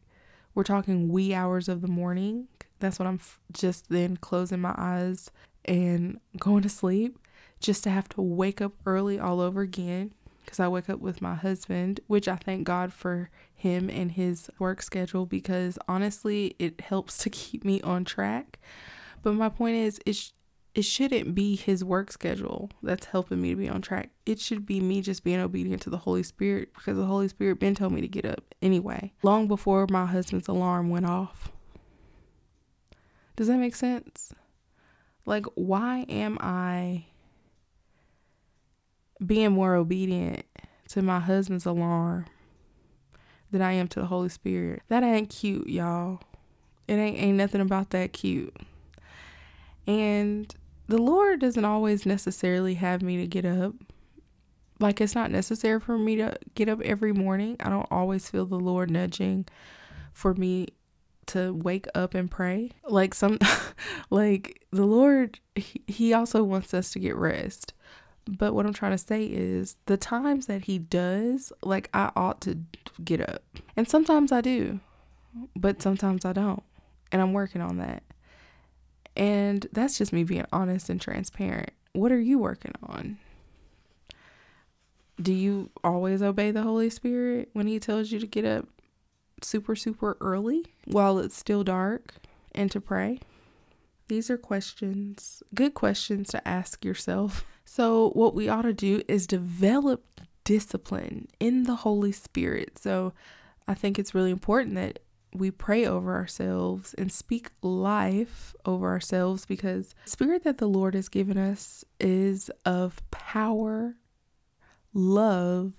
we're 0.54 0.64
talking 0.64 1.08
wee 1.08 1.34
hours 1.34 1.68
of 1.68 1.82
the 1.82 1.88
morning 1.88 2.48
that's 2.80 2.98
when 2.98 3.06
I'm 3.06 3.16
f- 3.16 3.38
just 3.52 3.88
then 3.90 4.16
closing 4.16 4.60
my 4.60 4.74
eyes 4.76 5.30
and 5.64 6.18
going 6.38 6.62
to 6.62 6.68
sleep 6.68 7.18
just 7.60 7.84
to 7.84 7.90
have 7.90 8.08
to 8.10 8.22
wake 8.22 8.60
up 8.60 8.72
early 8.86 9.20
all 9.20 9.40
over 9.40 9.60
again 9.60 10.12
because 10.44 10.58
I 10.58 10.66
wake 10.66 10.88
up 10.88 10.98
with 10.98 11.22
my 11.22 11.34
husband, 11.34 12.00
which 12.06 12.26
I 12.26 12.36
thank 12.36 12.64
God 12.64 12.92
for 12.92 13.30
him 13.54 13.90
and 13.90 14.12
his 14.12 14.50
work 14.58 14.82
schedule 14.82 15.26
because 15.26 15.78
honestly, 15.86 16.56
it 16.58 16.80
helps 16.80 17.18
to 17.18 17.30
keep 17.30 17.64
me 17.64 17.80
on 17.82 18.04
track. 18.04 18.58
But 19.22 19.34
my 19.34 19.48
point 19.48 19.76
is, 19.76 20.00
it, 20.06 20.14
sh- 20.14 20.30
it 20.74 20.82
shouldn't 20.82 21.34
be 21.34 21.56
his 21.56 21.84
work 21.84 22.12
schedule 22.12 22.70
that's 22.82 23.06
helping 23.06 23.40
me 23.40 23.50
to 23.50 23.56
be 23.56 23.68
on 23.68 23.82
track. 23.82 24.10
It 24.24 24.40
should 24.40 24.64
be 24.64 24.80
me 24.80 25.00
just 25.00 25.24
being 25.24 25.40
obedient 25.40 25.82
to 25.82 25.90
the 25.90 25.98
Holy 25.98 26.22
Spirit 26.22 26.72
because 26.74 26.96
the 26.96 27.06
Holy 27.06 27.28
Spirit 27.28 27.58
been 27.58 27.74
told 27.74 27.92
me 27.92 28.00
to 28.00 28.08
get 28.08 28.24
up 28.24 28.54
anyway, 28.62 29.12
long 29.22 29.48
before 29.48 29.86
my 29.90 30.06
husband's 30.06 30.48
alarm 30.48 30.88
went 30.88 31.06
off. 31.06 31.50
Does 33.36 33.48
that 33.48 33.58
make 33.58 33.74
sense? 33.74 34.32
Like, 35.26 35.46
why 35.54 36.04
am 36.08 36.38
I 36.40 37.06
being 39.24 39.52
more 39.52 39.74
obedient 39.74 40.44
to 40.88 41.02
my 41.02 41.20
husband's 41.20 41.66
alarm 41.66 42.26
than 43.50 43.62
I 43.62 43.72
am 43.72 43.88
to 43.88 44.00
the 44.00 44.06
Holy 44.06 44.28
Spirit? 44.28 44.82
That 44.88 45.02
ain't 45.02 45.30
cute, 45.30 45.68
y'all. 45.68 46.20
It 46.86 46.94
ain't 46.94 47.18
ain't 47.18 47.38
nothing 47.38 47.60
about 47.60 47.90
that 47.90 48.12
cute. 48.12 48.54
And 49.86 50.54
the 50.88 50.98
Lord 50.98 51.40
doesn't 51.40 51.64
always 51.64 52.04
necessarily 52.04 52.74
have 52.74 53.02
me 53.02 53.16
to 53.18 53.26
get 53.26 53.44
up. 53.44 53.74
Like 54.78 55.00
it's 55.00 55.14
not 55.14 55.30
necessary 55.30 55.78
for 55.78 55.98
me 55.98 56.16
to 56.16 56.36
get 56.54 56.68
up 56.68 56.80
every 56.82 57.12
morning. 57.12 57.56
I 57.60 57.68
don't 57.68 57.86
always 57.90 58.28
feel 58.28 58.46
the 58.46 58.56
Lord 58.58 58.90
nudging 58.90 59.46
for 60.12 60.34
me 60.34 60.68
to 61.26 61.52
wake 61.54 61.86
up 61.94 62.14
and 62.14 62.30
pray. 62.30 62.72
Like 62.88 63.14
some 63.14 63.38
like 64.10 64.66
the 64.70 64.84
Lord 64.86 65.38
he, 65.54 66.12
also 66.12 66.42
wants 66.42 66.74
us 66.74 66.92
to 66.92 66.98
get 66.98 67.14
rest. 67.14 67.72
But 68.26 68.54
what 68.54 68.66
I'm 68.66 68.72
trying 68.72 68.92
to 68.92 68.98
say 68.98 69.24
is 69.24 69.76
the 69.86 69.96
times 69.96 70.46
that 70.46 70.64
he 70.64 70.78
does, 70.78 71.52
like 71.62 71.88
I 71.94 72.10
ought 72.16 72.40
to 72.42 72.58
get 73.04 73.20
up. 73.20 73.42
And 73.76 73.88
sometimes 73.88 74.32
I 74.32 74.40
do, 74.40 74.80
but 75.56 75.82
sometimes 75.82 76.24
I 76.24 76.32
don't. 76.32 76.62
And 77.12 77.20
I'm 77.20 77.32
working 77.32 77.60
on 77.60 77.78
that. 77.78 78.02
And 79.16 79.66
that's 79.72 79.98
just 79.98 80.12
me 80.12 80.24
being 80.24 80.46
honest 80.52 80.88
and 80.88 81.00
transparent. 81.00 81.70
What 81.92 82.12
are 82.12 82.20
you 82.20 82.38
working 82.38 82.72
on? 82.82 83.18
Do 85.20 85.32
you 85.32 85.70
always 85.84 86.22
obey 86.22 86.50
the 86.50 86.62
Holy 86.62 86.88
Spirit 86.88 87.50
when 87.52 87.66
he 87.66 87.78
tells 87.78 88.10
you 88.10 88.18
to 88.20 88.26
get 88.26 88.44
up 88.44 88.68
super, 89.42 89.76
super 89.76 90.16
early 90.20 90.64
while 90.86 91.18
it's 91.18 91.36
still 91.36 91.64
dark 91.64 92.14
and 92.54 92.70
to 92.70 92.80
pray? 92.80 93.20
These 94.08 94.30
are 94.30 94.38
questions, 94.38 95.42
good 95.54 95.74
questions 95.74 96.28
to 96.30 96.48
ask 96.48 96.84
yourself. 96.84 97.44
So, 97.64 98.10
what 98.10 98.34
we 98.34 98.48
ought 98.48 98.62
to 98.62 98.72
do 98.72 99.02
is 99.06 99.28
develop 99.28 100.04
discipline 100.42 101.28
in 101.38 101.64
the 101.64 101.76
Holy 101.76 102.10
Spirit. 102.10 102.78
So, 102.78 103.12
I 103.68 103.74
think 103.74 103.98
it's 103.98 104.14
really 104.14 104.32
important 104.32 104.74
that 104.74 104.98
we 105.32 105.50
pray 105.50 105.86
over 105.86 106.14
ourselves 106.14 106.94
and 106.94 107.12
speak 107.12 107.50
life 107.62 108.54
over 108.64 108.88
ourselves 108.88 109.46
because 109.46 109.94
spirit 110.04 110.44
that 110.44 110.58
the 110.58 110.68
Lord 110.68 110.94
has 110.94 111.08
given 111.08 111.38
us 111.38 111.84
is 111.98 112.50
of 112.64 113.02
power, 113.10 113.96
love, 114.92 115.74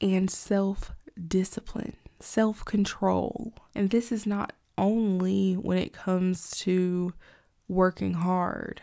and 0.00 0.30
self 0.30 0.92
discipline 1.26 1.96
self 2.20 2.64
control. 2.64 3.54
And 3.74 3.90
this 3.90 4.10
is 4.10 4.26
not 4.26 4.52
only 4.78 5.54
when 5.54 5.78
it 5.78 5.92
comes 5.92 6.50
to 6.58 7.12
working 7.68 8.14
hard, 8.14 8.82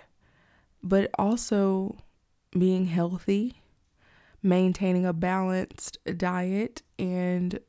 but 0.81 1.09
also 1.17 1.97
being 2.57 2.85
healthy, 2.85 3.61
maintaining 4.41 5.05
a 5.05 5.13
balanced 5.13 5.97
diet 6.17 6.81
and 6.99 7.59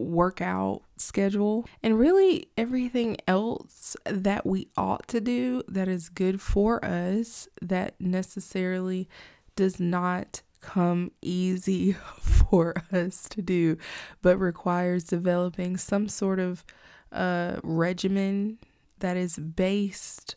workout 0.00 0.82
schedule, 0.96 1.66
and 1.82 1.98
really 1.98 2.48
everything 2.56 3.16
else 3.26 3.96
that 4.04 4.46
we 4.46 4.68
ought 4.76 5.06
to 5.08 5.20
do 5.20 5.62
that 5.68 5.88
is 5.88 6.08
good 6.08 6.40
for 6.40 6.84
us 6.84 7.48
that 7.60 7.94
necessarily 8.00 9.08
does 9.56 9.78
not 9.78 10.42
come 10.60 11.10
easy 11.22 11.92
for 12.20 12.74
us 12.92 13.28
to 13.28 13.42
do, 13.42 13.76
but 14.22 14.38
requires 14.38 15.04
developing 15.04 15.76
some 15.76 16.08
sort 16.08 16.38
of 16.38 16.64
uh, 17.12 17.56
regimen 17.62 18.58
that 19.00 19.16
is 19.16 19.36
based 19.36 20.36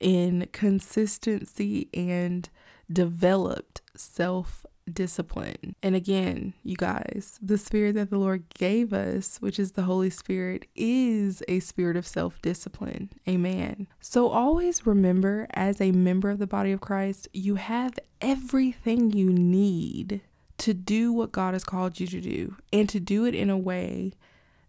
in 0.00 0.48
consistency 0.52 1.88
and 1.94 2.50
developed 2.92 3.80
self 3.96 4.66
discipline. 4.92 5.74
And 5.82 5.94
again, 5.94 6.54
you 6.62 6.76
guys, 6.76 7.38
the 7.42 7.58
spirit 7.58 7.94
that 7.94 8.10
the 8.10 8.18
Lord 8.18 8.44
gave 8.54 8.92
us, 8.92 9.38
which 9.40 9.58
is 9.58 9.72
the 9.72 9.82
Holy 9.82 10.10
Spirit, 10.10 10.66
is 10.74 11.42
a 11.48 11.60
spirit 11.60 11.96
of 11.96 12.06
self 12.06 12.40
discipline. 12.42 13.10
Amen. 13.28 13.86
So 14.00 14.28
always 14.28 14.86
remember, 14.86 15.46
as 15.54 15.80
a 15.80 15.92
member 15.92 16.30
of 16.30 16.38
the 16.38 16.46
body 16.46 16.72
of 16.72 16.80
Christ, 16.80 17.28
you 17.32 17.56
have 17.56 17.98
everything 18.20 19.10
you 19.10 19.32
need 19.32 20.20
to 20.58 20.74
do 20.74 21.12
what 21.12 21.32
God 21.32 21.54
has 21.54 21.64
called 21.64 21.98
you 21.98 22.06
to 22.06 22.20
do 22.20 22.56
and 22.72 22.88
to 22.88 23.00
do 23.00 23.24
it 23.24 23.34
in 23.34 23.50
a 23.50 23.58
way 23.58 24.12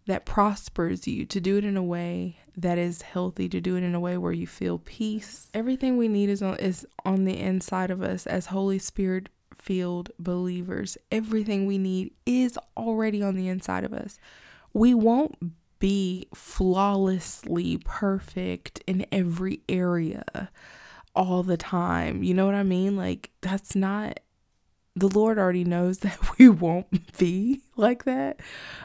that 0.06 0.24
prospers 0.24 1.06
you, 1.06 1.26
to 1.26 1.40
do 1.40 1.56
it 1.56 1.64
in 1.64 1.76
a 1.76 1.82
way 1.82 2.38
that 2.56 2.78
is 2.78 3.02
healthy, 3.02 3.48
to 3.48 3.60
do 3.60 3.76
it 3.76 3.82
in 3.82 3.94
a 3.94 4.00
way 4.00 4.16
where 4.16 4.32
you 4.32 4.46
feel 4.46 4.78
peace. 4.78 5.48
Everything 5.52 5.96
we 5.96 6.08
need 6.08 6.28
is 6.28 6.42
on 6.42 6.56
is 6.56 6.86
on 7.04 7.24
the 7.24 7.38
inside 7.38 7.90
of 7.90 8.02
us 8.02 8.26
as 8.26 8.46
Holy 8.46 8.78
Spirit 8.78 9.28
filled 9.66 10.10
believers. 10.18 10.96
Everything 11.10 11.66
we 11.66 11.76
need 11.76 12.12
is 12.24 12.58
already 12.76 13.22
on 13.22 13.34
the 13.34 13.48
inside 13.48 13.84
of 13.84 13.92
us. 13.92 14.18
We 14.72 14.94
won't 14.94 15.36
be 15.78 16.28
flawlessly 16.34 17.78
perfect 17.84 18.82
in 18.86 19.04
every 19.12 19.60
area 19.68 20.50
all 21.14 21.42
the 21.42 21.56
time. 21.56 22.22
You 22.22 22.32
know 22.32 22.46
what 22.46 22.54
I 22.54 22.62
mean? 22.62 22.96
Like 22.96 23.30
that's 23.42 23.74
not 23.74 24.20
the 24.94 25.08
Lord 25.08 25.38
already 25.38 25.64
knows 25.64 25.98
that 26.00 26.38
we 26.38 26.48
won't 26.48 27.16
be 27.18 27.60
like 27.76 28.04
that. 28.04 28.40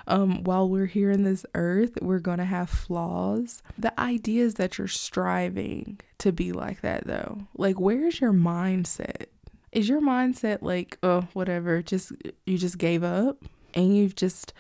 Um, 0.08 0.44
while 0.44 0.68
we're 0.68 0.88
here 0.88 1.12
in 1.12 1.24
this 1.24 1.46
earth, 1.56 1.98
we're 2.02 2.20
going 2.20 2.40
to 2.40 2.46
have 2.46 2.70
flaws. 2.70 3.64
The 3.78 3.98
idea 4.00 4.44
is 4.44 4.56
that 4.56 4.78
you're 4.78 4.88
striving 4.88 6.00
to 6.20 6.32
be 6.32 6.52
like 6.52 6.82
that, 6.82 7.08
though. 7.08 7.48
Like, 7.56 7.80
where's 7.80 8.20
your 8.20 8.34
mindset? 8.34 9.28
Is 9.72 9.88
your 9.88 10.02
mindset 10.02 10.62
like, 10.62 10.98
oh, 11.02 11.28
whatever, 11.34 11.82
just 11.82 12.12
you 12.46 12.58
just 12.58 12.78
gave 12.78 13.04
up 13.04 13.38
and 13.74 13.96
you've 13.96 14.16
just, 14.16 14.54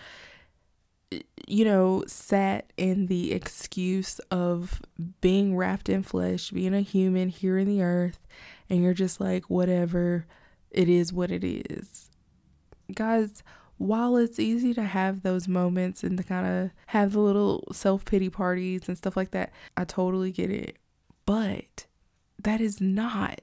you 1.47 1.65
know, 1.65 2.03
sat 2.07 2.71
in 2.77 3.07
the 3.07 3.33
excuse 3.33 4.19
of 4.31 4.81
being 5.19 5.57
wrapped 5.57 5.89
in 5.89 6.03
flesh, 6.03 6.51
being 6.51 6.73
a 6.73 6.81
human 6.81 7.27
here 7.27 7.57
in 7.57 7.67
the 7.67 7.83
earth, 7.83 8.19
and 8.69 8.81
you're 8.81 8.93
just 8.93 9.19
like, 9.19 9.49
whatever 9.49 10.25
it 10.71 10.87
is 10.87 11.11
what 11.11 11.31
it 11.31 11.43
is. 11.43 12.09
Guys, 12.95 13.43
while 13.77 14.15
it's 14.15 14.39
easy 14.39 14.73
to 14.75 14.83
have 14.83 15.23
those 15.23 15.47
moments 15.47 16.03
and 16.03 16.17
to 16.17 16.23
kind 16.23 16.45
of 16.47 16.71
have 16.87 17.13
the 17.13 17.19
little 17.19 17.63
self 17.73 18.05
pity 18.05 18.29
parties 18.29 18.87
and 18.87 18.97
stuff 18.97 19.17
like 19.17 19.31
that, 19.31 19.51
I 19.75 19.85
totally 19.85 20.31
get 20.31 20.51
it. 20.51 20.77
But 21.25 21.87
that 22.41 22.61
is 22.61 22.79
not. 22.79 23.41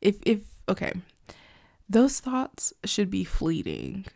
If, 0.00 0.16
if, 0.24 0.40
okay, 0.70 0.92
those 1.88 2.20
thoughts 2.20 2.72
should 2.84 3.10
be 3.10 3.24
fleeting. 3.24 4.06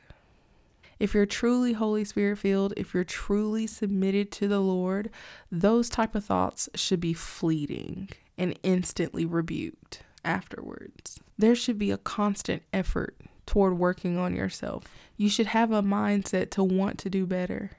If 0.99 1.13
you're 1.13 1.27
truly 1.27 1.73
Holy 1.73 2.05
Spirit 2.05 2.39
filled, 2.39 2.73
if 2.77 2.95
you're 2.95 3.05
truly 3.05 3.67
submitted 3.67 4.31
to 4.33 4.49
the 4.49 4.61
Lord, 4.61 5.11
those 5.51 5.89
type 5.89 6.15
of 6.15 6.25
thoughts 6.25 6.69
should 6.75 7.01
be 7.01 7.13
fleeting 7.13 8.09
and 8.39 8.59
instantly 8.63 9.27
rebuked 9.27 10.03
afterwards. 10.25 11.21
There 11.37 11.55
should 11.55 11.79
be 11.79 11.91
a 11.91 11.99
constant 11.99 12.63
effort 12.73 13.17
toward 13.47 13.79
working 13.79 14.17
on 14.17 14.35
yourself. 14.35 14.85
You 15.17 15.29
should 15.29 15.49
have 15.49 15.73
a 15.73 15.83
mindset 15.83 16.51
to 16.53 16.65
want 16.65 16.99
to 17.01 17.11
do 17.11 17.27
better. 17.27 17.73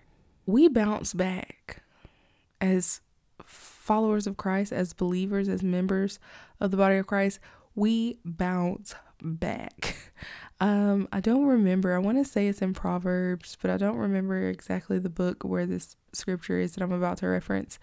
We 0.46 0.68
bounce 0.68 1.14
back 1.14 1.82
as 2.62 3.02
followers 3.44 4.28
of 4.28 4.38
Christ, 4.38 4.72
as 4.72 4.94
believers, 4.94 5.50
as 5.50 5.64
members 5.64 6.20
of 6.60 6.72
the 6.72 6.78
body 6.78 6.98
of 6.98 7.08
Christ. 7.08 7.40
We 7.76 8.20
bounce 8.24 8.96
back. 9.22 9.96
Um, 10.62 11.10
I 11.12 11.20
don't 11.20 11.48
remember. 11.48 11.94
I 11.94 12.00
want 12.00 12.18
to 12.18 12.24
say 12.24 12.48
it's 12.48 12.62
in 12.62 12.74
Proverbs, 12.74 13.58
but 13.62 13.70
I 13.70 13.76
don't 13.76 13.98
remember 13.98 14.48
exactly 14.48 15.00
the 15.00 15.10
book 15.10 15.44
where 15.44 15.66
this 15.66 15.98
scripture 16.14 16.58
is 16.58 16.74
that 16.74 16.82
I'm 16.82 16.94
about 16.94 17.18
to 17.18 17.28
reference. 17.28 17.78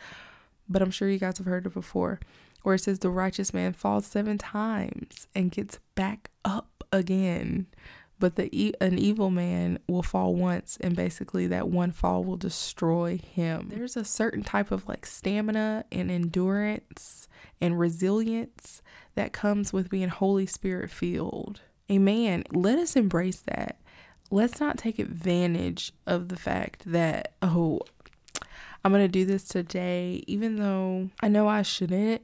But 0.70 0.80
I'm 0.80 0.90
sure 0.90 1.10
you 1.10 1.18
guys 1.18 1.36
have 1.36 1.46
heard 1.46 1.66
it 1.66 1.74
before 1.74 2.18
where 2.62 2.74
it 2.74 2.80
says 2.80 3.00
the 3.00 3.10
righteous 3.10 3.52
man 3.52 3.72
falls 3.72 4.06
seven 4.06 4.38
times 4.38 5.26
and 5.34 5.50
gets 5.50 5.78
back 5.94 6.30
up 6.44 6.84
again 6.92 7.66
but 8.22 8.36
the 8.36 8.72
an 8.80 9.00
evil 9.00 9.30
man 9.30 9.80
will 9.88 10.04
fall 10.04 10.32
once 10.32 10.78
and 10.80 10.94
basically 10.94 11.48
that 11.48 11.66
one 11.66 11.90
fall 11.90 12.22
will 12.22 12.36
destroy 12.36 13.18
him. 13.18 13.66
There's 13.68 13.96
a 13.96 14.04
certain 14.04 14.44
type 14.44 14.70
of 14.70 14.86
like 14.86 15.06
stamina 15.06 15.86
and 15.90 16.08
endurance 16.08 17.26
and 17.60 17.80
resilience 17.80 18.80
that 19.16 19.32
comes 19.32 19.72
with 19.72 19.90
being 19.90 20.08
holy 20.08 20.46
spirit 20.46 20.88
filled. 20.88 21.62
Amen. 21.90 22.44
Let 22.52 22.78
us 22.78 22.94
embrace 22.94 23.42
that. 23.46 23.80
Let's 24.30 24.60
not 24.60 24.78
take 24.78 25.00
advantage 25.00 25.92
of 26.06 26.28
the 26.28 26.36
fact 26.36 26.84
that 26.86 27.32
oh 27.42 27.80
I'm 28.84 28.92
going 28.92 29.02
to 29.02 29.08
do 29.08 29.24
this 29.24 29.42
today, 29.42 30.22
even 30.28 30.60
though 30.60 31.10
I 31.20 31.26
know 31.26 31.48
I 31.48 31.62
shouldn't, 31.62 32.22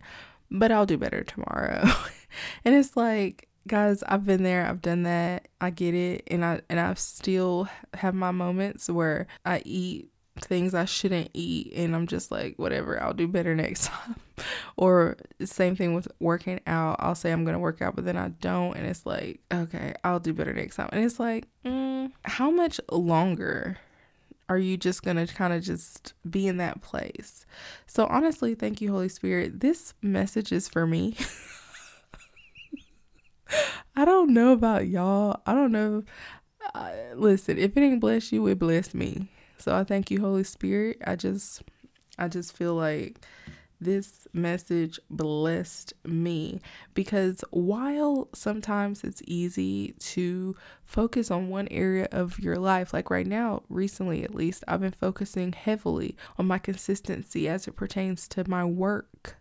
but 0.49 0.71
I'll 0.71 0.87
do 0.87 0.97
better 0.97 1.25
tomorrow. 1.25 1.91
and 2.65 2.77
it's 2.77 2.97
like, 2.97 3.48
guys, 3.69 4.03
I've 4.03 4.25
been 4.25 4.43
there, 4.43 4.67
I've 4.67 4.83
done 4.83 5.05
that. 5.05 5.49
I 5.61 5.71
get 5.71 5.95
it. 5.95 6.25
And 6.29 6.45
I 6.45 6.61
and 6.69 6.81
I 6.81 6.95
still 6.95 7.69
have 7.95 8.15
my 8.15 8.31
moments 8.31 8.89
where 8.89 9.27
I 9.45 9.63
eat 9.65 10.11
things 10.41 10.75
I 10.75 10.85
shouldn't 10.85 11.31
eat 11.35 11.73
and 11.75 11.97
I'm 11.97 12.07
just 12.07 12.31
like 12.31 12.55
whatever 12.59 13.03
I'll 13.03 13.13
do 13.13 13.27
better 13.27 13.55
next 13.57 13.87
time 13.87 14.15
or 14.77 15.17
same 15.45 15.75
thing 15.75 15.95
with 15.95 16.07
working 16.21 16.61
out 16.65 16.95
I'll 17.01 17.17
say 17.17 17.33
I'm 17.33 17.45
gonna 17.45 17.59
work 17.59 17.83
out 17.83 17.97
but 17.97 18.05
then 18.05 18.17
I 18.17 18.29
don't 18.29 18.77
and 18.77 18.87
it's 18.87 19.05
like 19.05 19.41
okay 19.53 19.95
I'll 20.05 20.21
do 20.21 20.33
better 20.33 20.53
next 20.53 20.77
time 20.77 20.91
and 20.93 21.05
it's 21.05 21.19
like 21.19 21.49
mm, 21.65 22.13
how 22.23 22.53
much 22.53 22.81
longer 22.89 23.79
are 24.49 24.59
you 24.59 24.77
just 24.77 25.03
going 25.03 25.17
to 25.17 25.33
kind 25.33 25.53
of 25.53 25.63
just 25.63 26.15
be 26.29 26.49
in 26.49 26.57
that 26.57 26.81
place? 26.81 27.45
So, 27.87 28.07
honestly, 28.07 28.55
thank 28.55 28.81
you, 28.81 28.91
Holy 28.91 29.11
Spirit. 29.11 29.61
This 29.61 29.93
message 30.01 30.53
is 30.53 30.69
for 30.69 30.87
me. 30.87 31.17
I 33.97 34.05
don't 34.05 34.33
know 34.33 34.53
about 34.53 34.89
y'all. 34.89 35.41
I 35.47 35.55
don't 35.55 35.73
know. 35.73 36.05
Uh, 36.75 36.93
listen, 37.15 37.59
if 37.59 37.77
it 37.77 37.81
ain't 37.81 38.01
bless 38.01 38.33
you, 38.33 38.47
it 38.47 38.59
blessed 38.59 38.95
me. 38.95 39.29
So 39.59 39.75
I 39.75 39.85
thank 39.85 40.11
you, 40.11 40.21
Holy 40.21 40.45
Spirit. 40.45 40.99
I 41.07 41.17
just, 41.17 41.63
I 42.19 42.29
just 42.29 42.57
feel 42.57 42.75
like 42.75 43.25
this 43.81 44.27
message 44.33 44.99
blessed 45.09 45.93
me 46.05 46.61
because 46.95 47.45
while 47.51 48.29
sometimes 48.35 49.05
it's 49.05 49.23
easy 49.27 49.95
to 49.99 50.57
focus 50.85 51.31
on 51.31 51.49
one 51.49 51.69
area 51.71 52.09
of 52.11 52.39
your 52.39 52.57
life, 52.57 52.93
like 52.93 53.11
right 53.11 53.27
now, 53.27 53.63
recently 53.69 54.25
at 54.25 54.35
least, 54.35 54.65
I've 54.67 54.81
been 54.81 54.93
focusing 54.93 55.53
heavily 55.53 56.17
on 56.39 56.47
my 56.47 56.59
consistency 56.59 57.49
as 57.49 57.69
it 57.69 57.77
pertains 57.77 58.27
to 58.29 58.49
my 58.49 58.65
work 58.65 59.37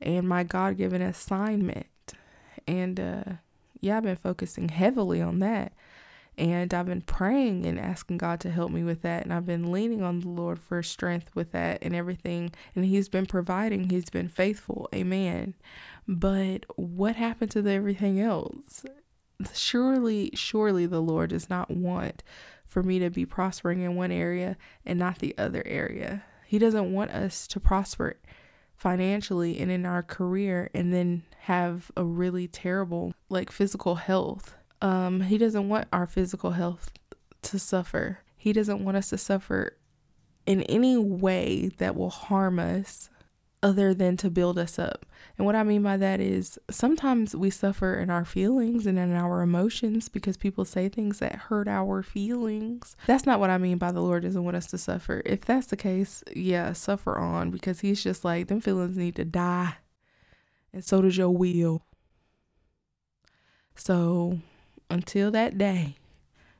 and 0.00 0.28
my 0.28 0.44
God 0.44 0.76
given 0.76 1.02
assignment. 1.02 1.86
And 2.66 2.98
uh, 2.98 3.24
yeah, 3.80 3.96
I've 3.96 4.02
been 4.02 4.16
focusing 4.16 4.68
heavily 4.68 5.20
on 5.20 5.38
that. 5.40 5.72
And 6.38 6.74
I've 6.74 6.86
been 6.86 7.00
praying 7.00 7.64
and 7.64 7.80
asking 7.80 8.18
God 8.18 8.40
to 8.40 8.50
help 8.50 8.70
me 8.70 8.82
with 8.82 9.00
that. 9.02 9.22
And 9.22 9.32
I've 9.32 9.46
been 9.46 9.72
leaning 9.72 10.02
on 10.02 10.20
the 10.20 10.28
Lord 10.28 10.58
for 10.58 10.82
strength 10.82 11.34
with 11.34 11.52
that 11.52 11.78
and 11.80 11.94
everything. 11.94 12.52
And 12.74 12.84
He's 12.84 13.08
been 13.08 13.24
providing, 13.24 13.88
He's 13.88 14.10
been 14.10 14.28
faithful. 14.28 14.88
Amen. 14.94 15.54
But 16.06 16.66
what 16.76 17.16
happened 17.16 17.50
to 17.52 17.62
the 17.62 17.72
everything 17.72 18.20
else? 18.20 18.84
Surely, 19.54 20.30
surely 20.34 20.86
the 20.86 21.00
Lord 21.00 21.30
does 21.30 21.48
not 21.48 21.70
want 21.70 22.22
for 22.66 22.82
me 22.82 22.98
to 22.98 23.08
be 23.08 23.24
prospering 23.24 23.80
in 23.80 23.96
one 23.96 24.12
area 24.12 24.56
and 24.84 24.98
not 24.98 25.20
the 25.20 25.34
other 25.38 25.62
area. 25.64 26.24
He 26.46 26.58
doesn't 26.58 26.92
want 26.92 27.10
us 27.12 27.46
to 27.48 27.60
prosper 27.60 28.16
financially 28.76 29.58
and 29.58 29.70
in 29.70 29.86
our 29.86 30.02
career 30.02 30.70
and 30.74 30.92
then 30.92 31.22
have 31.40 31.90
a 31.96 32.04
really 32.04 32.46
terrible 32.46 33.14
like 33.28 33.50
physical 33.50 33.96
health 33.96 34.54
um, 34.82 35.22
he 35.22 35.38
doesn't 35.38 35.68
want 35.68 35.88
our 35.92 36.06
physical 36.06 36.52
health 36.52 36.92
to 37.42 37.58
suffer. 37.58 38.20
He 38.36 38.52
doesn't 38.52 38.84
want 38.84 38.96
us 38.96 39.10
to 39.10 39.18
suffer 39.18 39.76
in 40.46 40.62
any 40.62 40.96
way 40.96 41.70
that 41.78 41.96
will 41.96 42.10
harm 42.10 42.58
us 42.58 43.10
other 43.66 43.92
than 43.92 44.16
to 44.16 44.30
build 44.30 44.60
us 44.60 44.78
up. 44.78 45.04
And 45.36 45.44
what 45.44 45.56
I 45.56 45.64
mean 45.64 45.82
by 45.82 45.96
that 45.96 46.20
is 46.20 46.56
sometimes 46.70 47.34
we 47.34 47.50
suffer 47.50 47.94
in 47.94 48.10
our 48.10 48.24
feelings 48.24 48.86
and 48.86 48.96
in 48.96 49.12
our 49.12 49.42
emotions 49.42 50.08
because 50.08 50.36
people 50.36 50.64
say 50.64 50.88
things 50.88 51.18
that 51.18 51.34
hurt 51.34 51.66
our 51.66 52.04
feelings. 52.04 52.96
That's 53.08 53.26
not 53.26 53.40
what 53.40 53.50
I 53.50 53.58
mean 53.58 53.78
by 53.78 53.90
the 53.90 54.00
Lord 54.00 54.22
doesn't 54.22 54.44
want 54.44 54.56
us 54.56 54.68
to 54.68 54.78
suffer. 54.78 55.20
If 55.26 55.40
that's 55.40 55.66
the 55.66 55.76
case, 55.76 56.22
yeah, 56.32 56.74
suffer 56.74 57.18
on 57.18 57.50
because 57.50 57.80
He's 57.80 58.04
just 58.04 58.24
like, 58.24 58.46
them 58.46 58.60
feelings 58.60 58.96
need 58.96 59.16
to 59.16 59.24
die. 59.24 59.74
And 60.72 60.84
so 60.84 61.02
does 61.02 61.16
your 61.16 61.30
will. 61.30 61.82
So 63.74 64.38
until 64.88 65.32
that 65.32 65.58
day, 65.58 65.96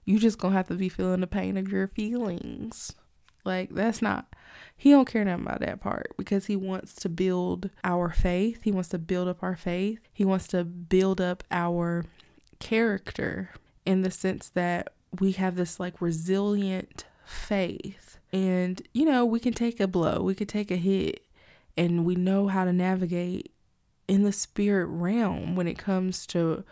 you 0.05 0.19
just 0.19 0.39
gonna 0.39 0.57
have 0.57 0.67
to 0.69 0.75
be 0.75 0.89
feeling 0.89 1.21
the 1.21 1.29
pain 1.29 1.57
of 1.57 1.71
your 1.71 1.87
feelings. 1.87 2.95
Like 3.47 3.71
that's 3.71 4.03
not 4.03 4.27
he 4.77 4.91
don't 4.91 5.07
care 5.07 5.25
nothing 5.25 5.47
about 5.47 5.61
that 5.61 5.81
part 5.81 6.13
because 6.19 6.47
he 6.47 6.57
wants 6.57 6.95
to 6.97 7.09
build 7.09 7.71
our 7.83 8.11
faith. 8.11 8.63
He 8.63 8.73
wants 8.73 8.91
to 8.91 8.99
build 8.99 9.29
up 9.29 9.43
our 9.43 9.57
faith. 9.57 10.01
He 10.13 10.25
wants 10.25 10.47
to 10.49 10.65
build 10.65 11.21
up 11.21 11.45
our 11.51 12.05
character 12.59 13.51
in 13.87 14.03
the 14.03 14.11
sense 14.11 14.51
that 14.51 14.89
we 15.19 15.33
have 15.33 15.57
this 15.57 15.81
like 15.81 16.01
resilient 16.03 17.07
faith. 17.25 18.19
And 18.33 18.83
you 18.93 19.07
know, 19.07 19.25
we 19.25 19.41
can 19.41 19.55
take 19.55 19.81
a 19.81 19.87
blow, 19.87 20.21
we 20.23 20.35
can 20.35 20.47
take 20.47 20.71
a 20.71 20.77
hit 20.77 21.25
and 21.77 22.05
we 22.05 22.15
know 22.15 22.49
how 22.49 22.65
to 22.65 22.73
navigate 22.73 23.53
in 24.09 24.23
the 24.23 24.33
spirit 24.33 24.87
realm 24.87 25.57
when 25.57 25.67
it 25.67 25.79
comes 25.79 26.27
to 26.27 26.65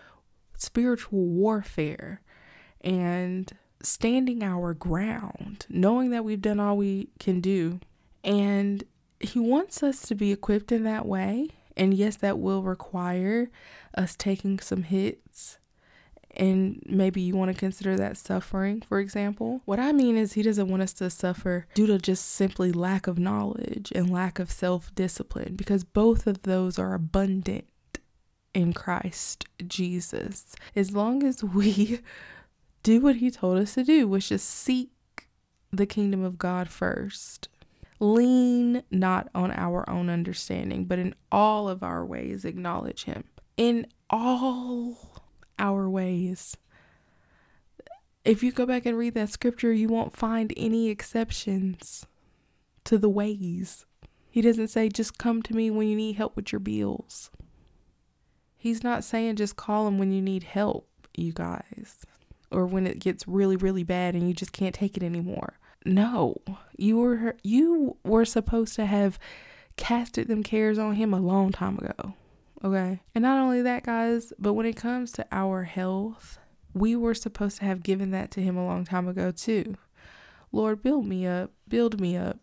spiritual 0.57 1.27
warfare 1.27 2.21
and 2.81 3.53
standing 3.85 4.43
our 4.43 4.75
ground, 4.75 5.67
knowing 5.69 6.11
that 6.11 6.25
we've 6.25 6.43
done 6.43 6.61
all 6.61 6.77
we 6.77 7.09
can 7.19 7.41
do. 7.41 7.81
And 8.23 8.85
He 9.21 9.39
wants 9.39 9.83
us 9.83 10.03
to 10.03 10.15
be 10.15 10.33
equipped 10.33 10.73
in 10.73 10.85
that 10.85 11.07
way. 11.07 11.49
And 11.77 11.93
yes, 11.95 12.17
that 12.17 12.39
will 12.39 12.63
require 12.63 13.51
us 13.97 14.15
taking 14.17 14.59
some 14.61 14.85
hits. 14.85 15.59
And 16.37 16.83
maybe 16.87 17.21
you 17.21 17.37
want 17.37 17.53
to 17.53 17.59
consider 17.59 17.97
that 17.97 18.17
suffering, 18.17 18.81
for 18.81 18.99
example. 18.99 19.61
What 19.67 19.79
I 19.79 19.93
mean 19.93 20.17
is, 20.17 20.33
he 20.33 20.43
doesn't 20.43 20.69
want 20.69 20.83
us 20.83 20.93
to 20.95 21.09
suffer 21.09 21.67
due 21.75 21.87
to 21.87 21.99
just 21.99 22.25
simply 22.27 22.73
lack 22.73 23.07
of 23.07 23.19
knowledge 23.19 23.93
and 23.95 24.11
lack 24.11 24.39
of 24.41 24.51
self 24.51 24.93
discipline, 24.95 25.55
because 25.55 25.85
both 25.85 26.27
of 26.27 26.43
those 26.43 26.79
are 26.79 26.95
abundant 26.95 27.67
in 28.53 28.73
Christ 28.73 29.45
Jesus. 29.67 30.55
As 30.75 30.93
long 30.93 31.23
as 31.23 31.45
we 31.45 32.01
do 32.85 33.01
what 33.01 33.17
he 33.17 33.31
told 33.31 33.59
us 33.59 33.75
to 33.75 33.83
do, 33.83 34.07
which 34.07 34.31
is 34.31 34.43
seek 34.43 34.91
the 35.73 35.87
kingdom 35.87 36.23
of 36.23 36.39
God 36.39 36.69
first. 36.69 37.49
Lean 37.99 38.83
not 38.91 39.29
on 39.35 39.51
our 39.53 39.89
own 39.89 40.09
understanding, 40.11 40.85
but 40.85 40.99
in 40.99 41.15
all 41.33 41.69
of 41.69 41.83
our 41.83 42.05
ways 42.05 42.45
acknowledge 42.45 43.05
him. 43.05 43.25
In 43.57 43.87
all 44.11 45.23
our 45.59 45.89
ways. 45.89 46.57
If 48.25 48.43
you 48.43 48.53
go 48.53 48.67
back 48.67 48.87
and 48.87 48.99
read 48.99 49.15
that 49.15 49.31
scripture, 49.31 49.73
you 49.73 49.89
won't 49.89 50.17
find 50.17 50.53
any 50.57 50.89
exceptions 50.89 52.07
to 52.85 52.99
the 52.99 53.09
ways. 53.09 53.87
He 54.31 54.43
doesn't 54.43 54.69
say, 54.69 54.89
just 54.89 55.17
come 55.17 55.43
to 55.43 55.55
me 55.55 55.71
when 55.71 55.89
you 55.89 55.97
need 55.97 56.17
help 56.17 56.37
with 56.37 56.53
your 56.53 56.61
bills. 56.61 57.31
He's 58.57 58.85
not 58.85 59.05
saying 59.05 59.37
just 59.37 59.57
call 59.57 59.89
him 59.89 59.99
when 59.99 60.13
you 60.13 60.21
need 60.21 60.43
help, 60.43 60.89
you 61.15 61.33
guys 61.33 62.05
or 62.55 62.67
when 62.67 62.87
it 62.87 62.99
gets 62.99 63.27
really 63.29 63.57
really 63.57 63.83
bad 63.83 64.15
and 64.15 64.29
you 64.29 64.35
just 64.35 64.53
can't 64.53 64.75
take 64.75 64.97
it 64.97 65.03
anymore. 65.03 65.59
No. 65.85 66.37
You 66.77 66.99
were 66.99 67.37
you 67.43 67.97
were 68.05 68.25
supposed 68.25 68.75
to 68.77 68.87
have 68.87 69.19
casted 69.77 70.29
them 70.29 70.43
cares 70.43 70.79
on 70.79 70.95
him 70.95 71.13
a 71.13 71.21
long 71.21 71.53
time 71.53 71.79
ago. 71.79 72.15
Okay? 72.63 73.01
And 73.15 73.23
not 73.23 73.39
only 73.39 73.61
that, 73.63 73.85
guys, 73.85 74.33
but 74.39 74.55
when 74.55 74.67
it 74.67 74.77
comes 74.77 75.13
to 75.13 75.27
our 75.31 75.65
health, 75.65 76.39
we 76.73 76.97
were 76.97 77.15
supposed 77.15 77.59
to 77.59 77.65
have 77.65 77.83
given 77.83 78.11
that 78.13 78.31
to 78.33 78.41
him 78.41 78.57
a 78.57 78.65
long 78.65 78.85
time 78.85 79.07
ago 79.07 79.31
too. 79.31 79.77
Lord, 80.51 80.83
build 80.83 81.07
me 81.07 81.27
up. 81.27 81.51
Build 81.69 82.01
me 82.01 82.17
up. 82.17 82.39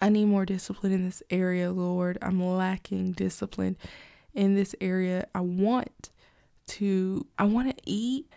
I 0.00 0.08
need 0.08 0.26
more 0.26 0.46
discipline 0.46 0.92
in 0.92 1.04
this 1.04 1.22
area, 1.30 1.70
Lord. 1.70 2.18
I'm 2.22 2.42
lacking 2.42 3.12
discipline 3.12 3.76
in 4.34 4.54
this 4.54 4.74
area. 4.80 5.26
I 5.34 5.40
want 5.40 6.10
to 6.66 7.26
I 7.38 7.44
want 7.44 7.76
to 7.76 7.82
eat 7.86 8.28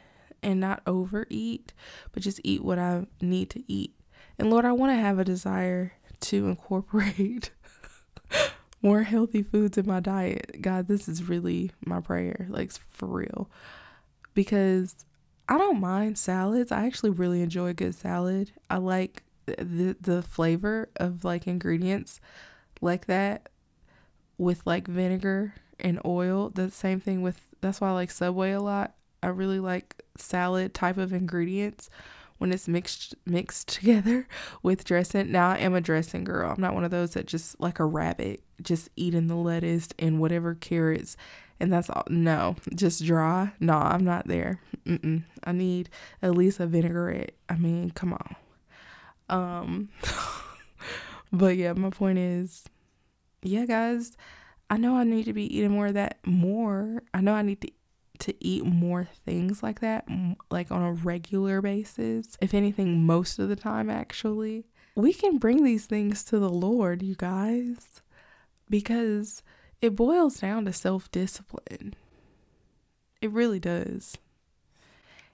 and 0.43 0.59
not 0.59 0.81
overeat, 0.85 1.73
but 2.11 2.23
just 2.23 2.39
eat 2.43 2.63
what 2.63 2.79
I 2.79 3.07
need 3.21 3.49
to 3.51 3.63
eat. 3.71 3.93
And 4.37 4.49
Lord, 4.49 4.65
I 4.65 4.71
want 4.71 4.91
to 4.91 5.01
have 5.01 5.19
a 5.19 5.25
desire 5.25 5.93
to 6.19 6.47
incorporate 6.47 7.51
more 8.81 9.03
healthy 9.03 9.43
foods 9.43 9.77
in 9.77 9.87
my 9.87 9.99
diet. 9.99 10.61
God, 10.61 10.87
this 10.87 11.07
is 11.07 11.27
really 11.27 11.71
my 11.85 11.99
prayer, 11.99 12.47
like 12.49 12.71
for 12.89 13.07
real. 13.07 13.49
Because 14.33 15.05
I 15.49 15.57
don't 15.57 15.79
mind 15.79 16.17
salads. 16.17 16.71
I 16.71 16.85
actually 16.85 17.09
really 17.11 17.41
enjoy 17.41 17.69
a 17.69 17.73
good 17.73 17.95
salad. 17.95 18.51
I 18.69 18.77
like 18.77 19.23
the 19.45 19.95
the 19.99 20.21
flavor 20.21 20.89
of 20.97 21.23
like 21.23 21.47
ingredients 21.47 22.19
like 22.81 23.05
that 23.05 23.49
with 24.37 24.61
like 24.65 24.87
vinegar 24.87 25.53
and 25.79 25.99
oil. 26.05 26.49
The 26.49 26.69
same 26.69 26.99
thing 26.99 27.21
with 27.21 27.41
that's 27.61 27.81
why 27.81 27.89
I 27.89 27.93
like 27.93 28.11
Subway 28.11 28.51
a 28.51 28.61
lot. 28.61 28.93
I 29.21 29.27
really 29.27 29.59
like 29.59 30.03
salad 30.17 30.73
type 30.73 30.97
of 30.97 31.13
ingredients 31.13 31.89
when 32.37 32.51
it's 32.51 32.67
mixed 32.67 33.15
mixed 33.25 33.67
together 33.79 34.27
with 34.63 34.83
dressing. 34.83 35.31
Now 35.31 35.51
I 35.51 35.57
am 35.57 35.73
a 35.73 35.81
dressing 35.81 36.23
girl. 36.23 36.51
I'm 36.51 36.61
not 36.61 36.73
one 36.73 36.83
of 36.83 36.91
those 36.91 37.11
that 37.11 37.25
just 37.25 37.59
like 37.59 37.79
a 37.79 37.85
rabbit, 37.85 38.41
just 38.61 38.89
eating 38.95 39.27
the 39.27 39.35
lettuce 39.35 39.89
and 39.99 40.19
whatever 40.19 40.55
carrots 40.55 41.17
and 41.59 41.71
that's 41.71 41.89
all. 41.89 42.03
No, 42.09 42.55
just 42.75 43.03
dry. 43.03 43.51
No, 43.59 43.73
I'm 43.73 44.03
not 44.03 44.27
there. 44.27 44.61
Mm-mm. 44.85 45.23
I 45.43 45.51
need 45.51 45.89
at 46.21 46.35
least 46.35 46.59
a 46.59 46.67
vinaigrette. 46.67 47.31
I 47.49 47.55
mean, 47.55 47.91
come 47.91 48.13
on. 48.13 48.35
Um, 49.29 49.89
but 51.31 51.57
yeah, 51.57 51.73
my 51.73 51.89
point 51.89 52.19
is, 52.19 52.65
yeah, 53.41 53.65
guys, 53.65 54.15
I 54.69 54.77
know 54.77 54.95
I 54.95 55.03
need 55.03 55.25
to 55.25 55.33
be 55.33 55.55
eating 55.55 55.71
more 55.71 55.87
of 55.87 55.93
that 55.95 56.19
more. 56.25 57.03
I 57.13 57.21
know 57.21 57.33
I 57.33 57.41
need 57.41 57.61
to 57.61 57.71
to 58.19 58.35
eat 58.43 58.65
more 58.65 59.07
things 59.25 59.61
like 59.61 59.79
that, 59.81 60.07
like 60.49 60.71
on 60.71 60.81
a 60.81 60.93
regular 60.93 61.61
basis. 61.61 62.37
If 62.41 62.53
anything, 62.53 63.03
most 63.03 63.39
of 63.39 63.49
the 63.49 63.55
time, 63.55 63.89
actually. 63.89 64.65
We 64.95 65.13
can 65.13 65.37
bring 65.37 65.63
these 65.63 65.85
things 65.85 66.23
to 66.25 66.39
the 66.39 66.49
Lord, 66.49 67.03
you 67.03 67.15
guys, 67.15 68.01
because 68.69 69.43
it 69.81 69.95
boils 69.95 70.39
down 70.39 70.65
to 70.65 70.73
self 70.73 71.11
discipline. 71.11 71.93
It 73.21 73.31
really 73.31 73.59
does. 73.59 74.17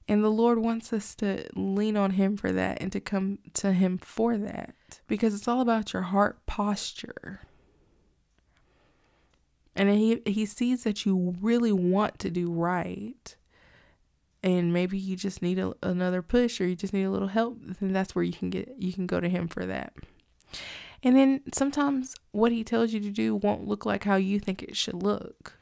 And 0.07 0.21
the 0.23 0.29
Lord 0.29 0.59
wants 0.59 0.91
us 0.91 1.15
to 1.15 1.47
lean 1.55 1.95
on 1.95 2.11
Him 2.11 2.35
for 2.35 2.51
that 2.51 2.81
and 2.81 2.91
to 2.91 2.99
come 2.99 3.39
to 3.53 3.71
Him 3.71 3.97
for 3.97 4.37
that 4.37 4.99
because 5.07 5.33
it's 5.33 5.47
all 5.47 5.61
about 5.61 5.93
your 5.93 6.01
heart 6.01 6.45
posture 6.45 7.41
and 9.75 9.89
he 9.89 10.21
he 10.25 10.45
sees 10.45 10.83
that 10.83 11.05
you 11.05 11.35
really 11.41 11.71
want 11.71 12.19
to 12.19 12.29
do 12.29 12.51
right. 12.51 13.35
And 14.45 14.73
maybe 14.73 14.97
you 14.97 15.15
just 15.15 15.41
need 15.41 15.57
a, 15.57 15.73
another 15.81 16.21
push 16.21 16.59
or 16.59 16.67
you 16.67 16.75
just 16.75 16.93
need 16.93 17.05
a 17.05 17.09
little 17.09 17.29
help 17.29 17.59
then 17.79 17.93
that's 17.93 18.13
where 18.13 18.25
you 18.25 18.33
can 18.33 18.49
get 18.49 18.75
you 18.77 18.91
can 18.91 19.07
go 19.07 19.19
to 19.19 19.29
him 19.29 19.47
for 19.47 19.65
that. 19.65 19.93
And 21.01 21.15
then 21.15 21.41
sometimes 21.53 22.15
what 22.31 22.51
he 22.51 22.63
tells 22.63 22.93
you 22.93 22.99
to 23.01 23.09
do 23.09 23.35
won't 23.35 23.67
look 23.67 23.85
like 23.85 24.03
how 24.03 24.15
you 24.15 24.39
think 24.39 24.63
it 24.63 24.77
should 24.77 25.01
look. 25.01 25.53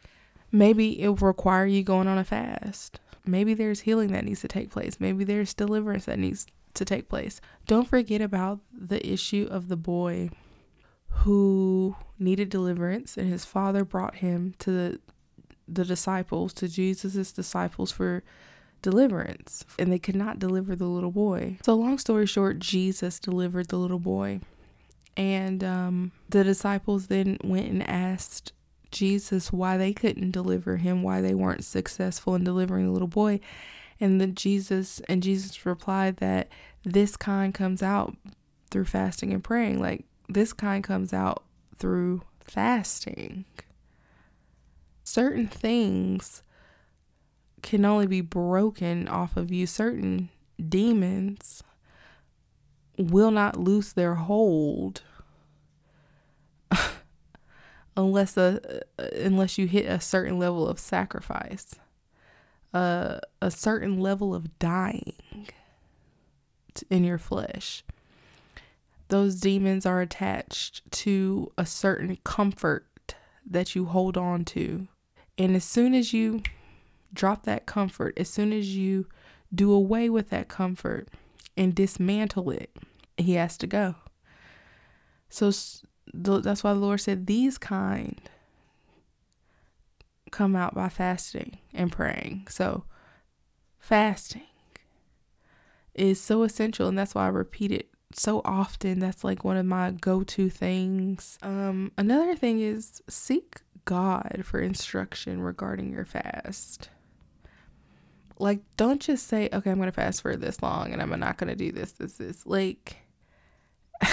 Maybe 0.51 1.01
it 1.01 1.07
will 1.07 1.15
require 1.15 1.65
you 1.65 1.83
going 1.83 2.07
on 2.07 2.17
a 2.17 2.23
fast. 2.23 2.99
Maybe 3.25 3.53
there's 3.53 3.81
healing 3.81 4.11
that 4.11 4.25
needs 4.25 4.41
to 4.41 4.47
take 4.47 4.69
place. 4.69 4.99
Maybe 4.99 5.23
there's 5.23 5.53
deliverance 5.53 6.05
that 6.05 6.19
needs 6.19 6.45
to 6.73 6.85
take 6.85 7.09
place. 7.09 7.41
Don't 7.67 7.87
forget 7.87 8.21
about 8.21 8.59
the 8.71 9.05
issue 9.07 9.47
of 9.49 9.67
the 9.67 9.77
boy 9.77 10.29
who 11.11 11.95
needed 12.17 12.49
deliverance, 12.49 13.17
and 13.17 13.29
his 13.29 13.45
father 13.45 13.83
brought 13.85 14.15
him 14.15 14.55
to 14.59 14.71
the, 14.71 14.99
the 15.67 15.85
disciples, 15.85 16.53
to 16.53 16.67
Jesus' 16.67 17.31
disciples 17.31 17.91
for 17.91 18.23
deliverance, 18.81 19.63
and 19.77 19.91
they 19.91 19.99
could 19.99 20.15
not 20.15 20.39
deliver 20.39 20.75
the 20.75 20.85
little 20.85 21.11
boy. 21.11 21.57
So, 21.63 21.75
long 21.75 21.97
story 21.97 22.25
short, 22.25 22.59
Jesus 22.59 23.19
delivered 23.19 23.67
the 23.67 23.77
little 23.77 23.99
boy. 23.99 24.41
And 25.17 25.63
um, 25.63 26.11
the 26.29 26.43
disciples 26.43 27.07
then 27.07 27.37
went 27.43 27.67
and 27.67 27.87
asked 27.87 28.53
Jesus 28.91 29.51
why 29.51 29.77
they 29.77 29.93
couldn't 29.93 30.31
deliver 30.31 30.77
him, 30.77 31.03
why 31.03 31.21
they 31.21 31.33
weren't 31.33 31.65
successful 31.65 32.35
in 32.35 32.43
delivering 32.43 32.85
the 32.85 32.91
little 32.91 33.07
boy. 33.07 33.39
And 33.99 34.35
Jesus 34.35 34.99
and 35.07 35.21
Jesus 35.21 35.65
replied 35.65 36.17
that 36.17 36.49
this 36.83 37.15
kind 37.15 37.53
comes 37.53 37.83
out 37.83 38.15
through 38.71 38.85
fasting 38.85 39.31
and 39.31 39.43
praying. 39.43 39.79
Like 39.79 40.05
this 40.33 40.53
kind 40.53 40.83
comes 40.83 41.13
out 41.13 41.43
through 41.75 42.21
fasting. 42.39 43.45
Certain 45.03 45.47
things 45.47 46.43
can 47.61 47.85
only 47.85 48.07
be 48.07 48.21
broken 48.21 49.07
off 49.07 49.37
of 49.37 49.51
you, 49.51 49.67
certain 49.67 50.29
demons 50.69 51.63
will 52.97 53.31
not 53.31 53.57
loose 53.57 53.93
their 53.93 54.15
hold 54.15 55.01
unless 57.97 58.37
a 58.37 58.81
unless 58.97 59.57
you 59.57 59.67
hit 59.67 59.85
a 59.85 59.99
certain 59.99 60.37
level 60.37 60.67
of 60.67 60.79
sacrifice, 60.79 61.75
uh, 62.73 63.19
a 63.41 63.51
certain 63.51 63.99
level 63.99 64.35
of 64.35 64.57
dying 64.59 65.47
in 66.89 67.03
your 67.03 67.17
flesh. 67.17 67.83
Those 69.11 69.41
demons 69.41 69.85
are 69.85 69.99
attached 69.99 70.89
to 70.91 71.51
a 71.57 71.65
certain 71.65 72.17
comfort 72.23 73.13
that 73.45 73.75
you 73.75 73.83
hold 73.83 74.15
on 74.15 74.45
to. 74.45 74.87
And 75.37 75.53
as 75.53 75.65
soon 75.65 75.93
as 75.93 76.13
you 76.13 76.43
drop 77.13 77.43
that 77.43 77.65
comfort, 77.65 78.17
as 78.17 78.29
soon 78.29 78.53
as 78.53 78.73
you 78.73 79.07
do 79.53 79.73
away 79.73 80.09
with 80.09 80.29
that 80.29 80.47
comfort 80.47 81.09
and 81.57 81.75
dismantle 81.75 82.51
it, 82.51 82.73
he 83.17 83.33
has 83.33 83.57
to 83.57 83.67
go. 83.67 83.95
So 85.27 85.51
that's 86.13 86.63
why 86.63 86.71
the 86.71 86.79
Lord 86.79 87.01
said, 87.01 87.27
These 87.27 87.57
kind 87.57 88.21
come 90.31 90.55
out 90.55 90.73
by 90.73 90.87
fasting 90.87 91.57
and 91.73 91.91
praying. 91.91 92.47
So, 92.49 92.85
fasting 93.77 94.47
is 95.93 96.21
so 96.21 96.43
essential, 96.43 96.87
and 96.87 96.97
that's 96.97 97.13
why 97.13 97.25
I 97.25 97.29
repeat 97.29 97.73
it 97.73 97.89
so 98.15 98.41
often. 98.45 98.99
That's 98.99 99.23
like 99.23 99.43
one 99.43 99.57
of 99.57 99.65
my 99.65 99.91
go 99.91 100.23
to 100.23 100.49
things. 100.49 101.37
Um, 101.41 101.91
another 101.97 102.35
thing 102.35 102.59
is 102.59 103.01
seek 103.09 103.61
God 103.85 104.41
for 104.43 104.59
instruction 104.59 105.41
regarding 105.41 105.91
your 105.91 106.05
fast. 106.05 106.89
Like, 108.39 108.61
don't 108.75 109.01
just 109.01 109.27
say, 109.27 109.49
okay, 109.53 109.69
I'm 109.69 109.77
going 109.77 109.87
to 109.87 109.91
fast 109.91 110.21
for 110.23 110.35
this 110.35 110.63
long 110.63 110.91
and 110.91 111.01
I'm 111.01 111.19
not 111.19 111.37
going 111.37 111.49
to 111.49 111.55
do 111.55 111.71
this, 111.71 111.91
this, 111.91 112.13
this. 112.13 112.45
Like, 112.45 112.97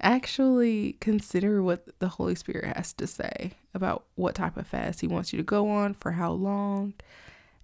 actually 0.00 0.96
consider 1.00 1.62
what 1.62 1.98
the 1.98 2.08
Holy 2.08 2.34
Spirit 2.34 2.76
has 2.76 2.92
to 2.94 3.06
say 3.06 3.52
about 3.74 4.04
what 4.14 4.34
type 4.34 4.56
of 4.56 4.66
fast 4.66 5.00
He 5.00 5.08
wants 5.08 5.32
you 5.32 5.36
to 5.38 5.42
go 5.42 5.68
on, 5.70 5.94
for 5.94 6.12
how 6.12 6.32
long, 6.32 6.94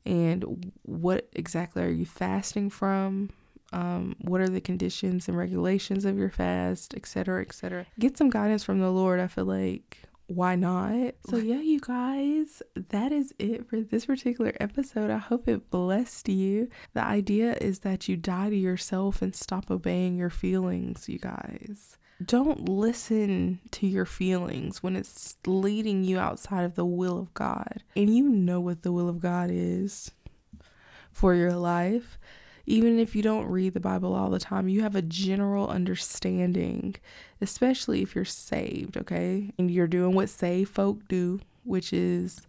and 0.05 0.75
what 0.83 1.29
exactly 1.33 1.83
are 1.83 1.91
you 1.91 2.07
fasting 2.07 2.71
from. 2.71 3.31
Um, 3.73 4.17
what 4.21 4.41
are 4.41 4.49
the 4.49 4.61
conditions 4.61 5.29
and 5.29 5.37
regulations 5.37 6.05
of 6.05 6.19
your 6.19 6.31
fast, 6.31 6.95
etc., 6.95 7.43
etc. 7.43 7.87
Get 7.99 8.19
some 8.19 8.31
guidance 8.31 8.65
from 8.65 8.81
the 8.81 8.91
Lord. 8.91 9.21
I 9.21 9.27
feel 9.27 9.47
like 9.47 9.99
why 10.27 10.57
not? 10.57 11.15
So, 11.29 11.37
yeah, 11.37 11.61
you 11.61 11.81
guys, 11.81 12.63
that 12.75 13.13
is 13.13 13.35
it 13.39 13.69
for 13.69 13.81
this 13.81 14.07
particular 14.07 14.53
episode. 14.61 15.11
I 15.11 15.19
hope 15.19 15.49
it 15.49 15.71
blessed 15.71 16.29
you. 16.29 16.69
The 16.95 17.05
idea 17.05 17.55
is 17.61 17.81
that 17.81 18.09
you 18.09 18.17
die 18.17 18.51
to 18.51 18.57
yourself 18.57 19.21
and 19.21 19.35
stop 19.35 19.71
obeying 19.71 20.17
your 20.17 20.31
feelings, 20.31 21.09
you 21.09 21.19
guys 21.19 21.99
don't 22.25 22.69
listen 22.69 23.61
to 23.71 23.87
your 23.87 24.05
feelings 24.05 24.83
when 24.83 24.97
it's 24.97 25.37
leading 25.47 26.05
you 26.05 26.19
outside 26.19 26.63
of 26.65 26.75
the 26.75 26.85
will 26.85 27.19
of 27.19 27.35
God. 27.35 27.83
And 27.97 28.15
you 28.15 28.29
know 28.29 28.61
what 28.61 28.83
the 28.83 28.93
will 28.93 29.09
of 29.09 29.21
God 29.21 29.51
is 29.53 30.11
for 31.11 31.35
your 31.35 31.53
life. 31.53 32.19
Even 32.67 32.99
if 32.99 33.17
you 33.17 33.23
don't 33.23 33.47
read 33.47 33.75
the 33.75 33.81
Bible 33.81 34.15
all 34.15 34.31
the 34.31 34.39
time, 34.39 34.69
you 34.69 34.83
have 34.83 34.95
a 34.95 35.03
general 35.03 35.69
understanding, 35.69 36.95
especially 37.41 38.03
if 38.03 38.15
you're 38.15 38.25
saved, 38.25 38.97
okay? 38.97 39.53
And 39.59 39.71
you're 39.71 39.87
doing 39.87 40.15
what 40.15 40.29
saved 40.29 40.71
folk 40.71 41.09
do, 41.09 41.41
which 41.65 41.93
is 41.93 42.43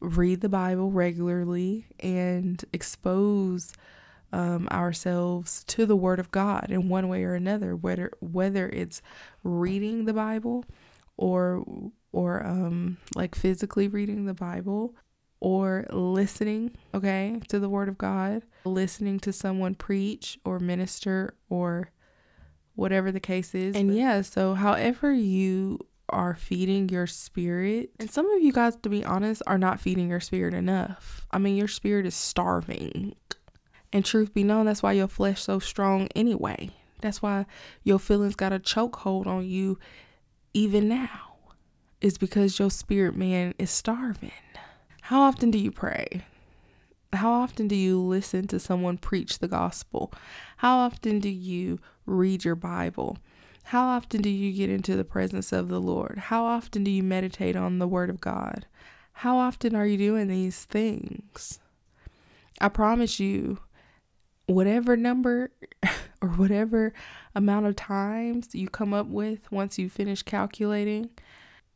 read 0.00 0.40
the 0.40 0.48
Bible 0.48 0.90
regularly 0.90 1.86
and 2.00 2.64
expose 2.72 3.72
um, 4.32 4.68
ourselves 4.70 5.64
to 5.64 5.86
the 5.86 5.96
Word 5.96 6.20
of 6.20 6.30
God 6.30 6.70
in 6.70 6.88
one 6.88 7.08
way 7.08 7.24
or 7.24 7.34
another, 7.34 7.74
whether 7.74 8.12
whether 8.20 8.68
it's 8.68 9.00
reading 9.42 10.04
the 10.04 10.12
Bible 10.12 10.64
or 11.16 11.64
or 12.12 12.44
um, 12.46 12.98
like 13.14 13.34
physically 13.34 13.88
reading 13.88 14.26
the 14.26 14.34
Bible 14.34 14.94
or 15.40 15.86
listening, 15.90 16.76
okay, 16.94 17.40
to 17.48 17.58
the 17.58 17.68
Word 17.68 17.88
of 17.88 17.98
God, 17.98 18.42
listening 18.64 19.20
to 19.20 19.32
someone 19.32 19.74
preach 19.74 20.38
or 20.44 20.58
minister 20.58 21.34
or 21.48 21.90
whatever 22.74 23.12
the 23.12 23.20
case 23.20 23.54
is. 23.54 23.76
And 23.76 23.94
yeah, 23.94 24.22
so 24.22 24.54
however 24.54 25.12
you 25.12 25.80
are 26.08 26.34
feeding 26.34 26.88
your 26.88 27.06
spirit, 27.06 27.90
and 28.00 28.10
some 28.10 28.30
of 28.30 28.42
you 28.42 28.52
guys, 28.52 28.76
to 28.76 28.88
be 28.88 29.04
honest, 29.04 29.42
are 29.46 29.58
not 29.58 29.80
feeding 29.80 30.08
your 30.08 30.20
spirit 30.20 30.54
enough. 30.54 31.26
I 31.30 31.38
mean, 31.38 31.56
your 31.56 31.68
spirit 31.68 32.06
is 32.06 32.14
starving. 32.14 33.14
And 33.92 34.04
truth 34.04 34.34
be 34.34 34.44
known, 34.44 34.66
that's 34.66 34.82
why 34.82 34.92
your 34.92 35.08
flesh 35.08 35.42
so 35.42 35.58
strong 35.58 36.08
anyway. 36.14 36.70
That's 37.00 37.22
why 37.22 37.46
your 37.84 37.98
feelings 37.98 38.34
got 38.34 38.52
a 38.52 38.58
chokehold 38.58 39.26
on 39.26 39.46
you 39.46 39.78
even 40.52 40.88
now. 40.88 41.26
Is 42.00 42.16
because 42.16 42.60
your 42.60 42.70
spirit 42.70 43.16
man 43.16 43.54
is 43.58 43.70
starving. 43.70 44.30
How 45.08 45.22
often 45.22 45.50
do 45.50 45.56
you 45.56 45.70
pray? 45.70 46.26
How 47.14 47.32
often 47.32 47.66
do 47.66 47.74
you 47.74 47.98
listen 47.98 48.46
to 48.48 48.58
someone 48.58 48.98
preach 48.98 49.38
the 49.38 49.48
gospel? 49.48 50.12
How 50.58 50.76
often 50.76 51.18
do 51.18 51.30
you 51.30 51.78
read 52.04 52.44
your 52.44 52.54
Bible? 52.54 53.16
How 53.62 53.86
often 53.86 54.20
do 54.20 54.28
you 54.28 54.52
get 54.52 54.68
into 54.68 54.96
the 54.96 55.06
presence 55.06 55.50
of 55.50 55.70
the 55.70 55.80
Lord? 55.80 56.18
How 56.18 56.44
often 56.44 56.84
do 56.84 56.90
you 56.90 57.02
meditate 57.02 57.56
on 57.56 57.78
the 57.78 57.88
Word 57.88 58.10
of 58.10 58.20
God? 58.20 58.66
How 59.14 59.38
often 59.38 59.74
are 59.74 59.86
you 59.86 59.96
doing 59.96 60.28
these 60.28 60.66
things? 60.66 61.58
I 62.60 62.68
promise 62.68 63.18
you, 63.18 63.60
whatever 64.44 64.94
number 64.94 65.52
or 66.20 66.28
whatever 66.28 66.92
amount 67.34 67.64
of 67.64 67.76
times 67.76 68.54
you 68.54 68.68
come 68.68 68.92
up 68.92 69.06
with 69.06 69.50
once 69.50 69.78
you 69.78 69.88
finish 69.88 70.22
calculating, 70.22 71.08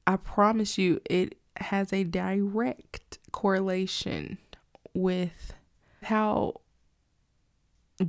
I 0.06 0.16
promise 0.16 0.76
you 0.76 1.00
it 1.08 1.38
has 1.56 1.92
a 1.92 2.04
direct 2.04 3.18
correlation 3.30 4.38
with 4.94 5.54
how 6.02 6.60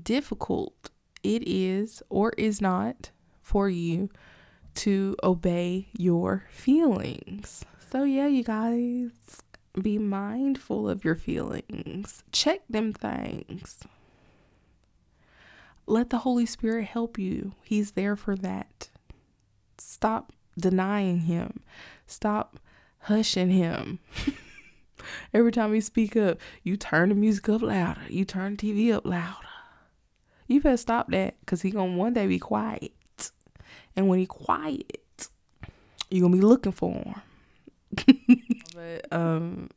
difficult 0.03 0.89
it 1.23 1.47
is 1.47 2.01
or 2.09 2.33
is 2.37 2.61
not 2.61 3.11
for 3.41 3.69
you 3.69 4.09
to 4.75 5.15
obey 5.23 5.89
your 5.97 6.45
feelings. 6.49 7.63
So, 7.91 8.03
yeah, 8.03 8.27
you 8.27 8.43
guys, 8.43 9.11
be 9.79 9.97
mindful 9.97 10.89
of 10.89 11.05
your 11.05 11.15
feelings, 11.15 12.23
check 12.31 12.61
them 12.69 12.93
things. 12.93 13.79
Let 15.85 16.09
the 16.09 16.19
Holy 16.19 16.45
Spirit 16.45 16.85
help 16.85 17.19
you. 17.19 17.53
He's 17.61 17.91
there 17.91 18.15
for 18.15 18.35
that. 18.37 18.89
Stop 19.77 20.31
denying 20.57 21.21
Him. 21.21 21.59
Stop 22.07 22.59
hushing 23.03 23.49
Him. 23.49 23.99
Every 25.33 25.51
time 25.51 25.73
you 25.75 25.81
speak 25.81 26.15
up, 26.15 26.39
you 26.63 26.77
turn 26.77 27.09
the 27.09 27.15
music 27.15 27.49
up 27.49 27.61
louder. 27.61 28.01
You 28.09 28.25
turn 28.25 28.55
the 28.55 28.73
TV 28.73 28.93
up 28.93 29.05
louder. 29.05 29.47
You 30.47 30.61
better 30.61 30.77
stop 30.77 31.09
that 31.11 31.39
because 31.39 31.61
He 31.61 31.71
gonna 31.71 31.97
one 31.97 32.13
day 32.13 32.27
be 32.27 32.39
quiet. 32.39 32.91
And 33.95 34.07
when 34.07 34.19
He 34.19 34.25
quiet, 34.25 35.29
you're 36.09 36.21
gonna 36.21 36.35
be 36.35 36.41
looking 36.41 36.71
for 36.71 36.93
Him. 36.93 37.21
but 38.75 39.05
um, 39.11 39.69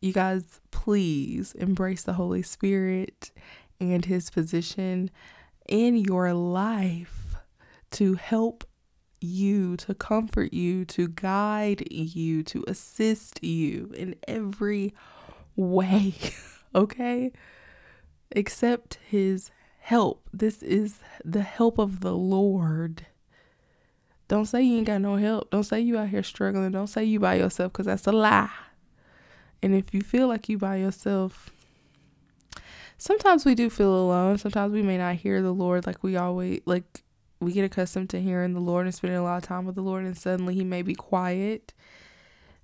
you 0.00 0.12
guys, 0.12 0.60
please 0.70 1.52
embrace 1.54 2.02
the 2.02 2.14
Holy 2.14 2.42
Spirit 2.42 3.30
and 3.80 4.04
His 4.04 4.30
position 4.30 5.10
in 5.68 5.96
your 5.96 6.32
life 6.32 7.36
to 7.92 8.14
help 8.14 8.64
you, 9.20 9.76
to 9.78 9.94
comfort 9.94 10.52
you, 10.52 10.84
to 10.86 11.08
guide 11.08 11.86
you, 11.90 12.42
to 12.44 12.64
assist 12.66 13.42
you 13.42 13.92
in 13.96 14.16
every 14.26 14.94
way. 15.56 16.14
okay? 16.74 17.32
Accept 18.34 18.98
His 19.06 19.50
help. 19.80 20.28
This 20.32 20.62
is 20.62 20.98
the 21.24 21.42
help 21.42 21.78
of 21.78 22.00
the 22.00 22.14
Lord. 22.14 23.06
Don't 24.28 24.46
say 24.46 24.62
you 24.62 24.76
ain't 24.76 24.86
got 24.86 25.00
no 25.00 25.16
help. 25.16 25.50
Don't 25.50 25.64
say 25.64 25.80
you 25.80 25.98
out 25.98 26.10
here 26.10 26.22
struggling. 26.22 26.70
Don't 26.70 26.86
say 26.86 27.04
you 27.04 27.18
by 27.18 27.34
yourself 27.34 27.72
because 27.72 27.86
that's 27.86 28.06
a 28.06 28.12
lie. 28.12 28.50
And 29.62 29.74
if 29.74 29.92
you 29.92 30.00
feel 30.02 30.28
like 30.28 30.48
you 30.48 30.56
by 30.56 30.76
yourself, 30.76 31.50
sometimes 32.96 33.44
we 33.44 33.56
do 33.56 33.68
feel 33.68 33.92
alone. 33.92 34.38
Sometimes 34.38 34.72
we 34.72 34.82
may 34.82 34.98
not 34.98 35.16
hear 35.16 35.42
the 35.42 35.52
Lord 35.52 35.86
like 35.86 36.04
we 36.04 36.16
always 36.16 36.60
like 36.64 37.02
we 37.40 37.52
get 37.52 37.64
accustomed 37.64 38.10
to 38.10 38.20
hearing 38.20 38.52
the 38.52 38.60
Lord 38.60 38.86
and 38.86 38.94
spending 38.94 39.18
a 39.18 39.22
lot 39.22 39.38
of 39.38 39.48
time 39.48 39.64
with 39.64 39.74
the 39.74 39.82
Lord 39.82 40.04
and 40.04 40.16
suddenly 40.16 40.54
he 40.54 40.64
may 40.64 40.82
be 40.82 40.94
quiet. 40.94 41.72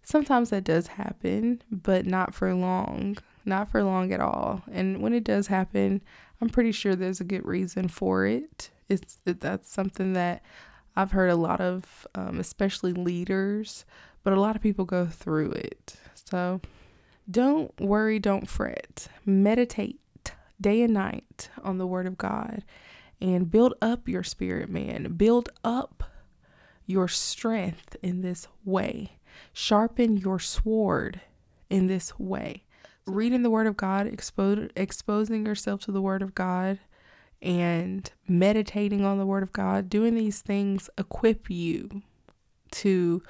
Sometimes 0.02 0.50
that 0.50 0.64
does 0.64 0.86
happen, 0.86 1.62
but 1.70 2.06
not 2.06 2.34
for 2.34 2.54
long. 2.54 3.16
Not 3.44 3.70
for 3.70 3.82
long 3.82 4.12
at 4.12 4.20
all. 4.20 4.62
And 4.70 5.02
when 5.02 5.12
it 5.12 5.24
does 5.24 5.46
happen, 5.46 6.02
I'm 6.40 6.48
pretty 6.48 6.72
sure 6.72 6.94
there's 6.94 7.20
a 7.20 7.24
good 7.24 7.44
reason 7.44 7.88
for 7.88 8.26
it. 8.26 8.70
It's 8.88 9.18
it, 9.24 9.40
that's 9.40 9.70
something 9.70 10.12
that 10.12 10.42
I've 10.94 11.12
heard 11.12 11.30
a 11.30 11.36
lot 11.36 11.60
of, 11.60 12.06
um, 12.14 12.38
especially 12.38 12.92
leaders, 12.92 13.84
but 14.22 14.32
a 14.32 14.40
lot 14.40 14.56
of 14.56 14.62
people 14.62 14.84
go 14.84 15.06
through 15.06 15.52
it. 15.52 15.96
So 16.14 16.60
don't 17.30 17.72
worry, 17.80 18.18
don't 18.18 18.48
fret. 18.48 19.08
Meditate 19.24 20.00
day 20.60 20.82
and 20.82 20.94
night 20.94 21.50
on 21.62 21.78
the 21.78 21.86
Word 21.86 22.06
of 22.06 22.18
God 22.18 22.64
and 23.20 23.50
build 23.50 23.74
up 23.80 24.08
your 24.08 24.22
spirit, 24.22 24.68
man. 24.68 25.14
Build 25.16 25.48
up 25.64 26.04
your 26.86 27.08
strength 27.08 27.96
in 28.02 28.22
this 28.22 28.46
way. 28.64 29.18
Sharpen 29.52 30.16
your 30.16 30.38
sword 30.38 31.20
in 31.68 31.86
this 31.86 32.18
way. 32.18 32.64
Reading 33.06 33.42
the 33.42 33.50
Word 33.50 33.66
of 33.66 33.76
God, 33.76 34.06
expo- 34.06 34.70
exposing 34.76 35.46
yourself 35.46 35.80
to 35.82 35.92
the 35.92 36.02
Word 36.02 36.22
of 36.22 36.34
God, 36.34 36.78
and 37.42 38.10
meditating 38.26 39.04
on 39.04 39.18
the 39.18 39.26
Word 39.26 39.42
of 39.42 39.52
God, 39.52 39.88
doing 39.88 40.14
these 40.14 40.40
things 40.40 40.90
equip 40.98 41.50
you 41.50 42.02
to 42.72 43.22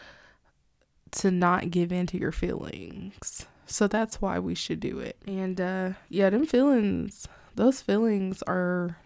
to 1.13 1.31
not 1.31 1.71
give 1.71 1.93
in 1.93 2.07
to 2.07 2.19
your 2.19 2.33
feelings. 2.33 3.47
So 3.65 3.87
that's 3.87 4.21
why 4.21 4.39
we 4.39 4.55
should 4.55 4.81
do 4.81 4.99
it. 4.99 5.17
And 5.27 5.61
uh 5.61 5.91
yeah, 6.09 6.31
them 6.31 6.47
feelings, 6.47 7.27
those 7.55 7.81
feelings 7.81 8.43
are 8.47 8.97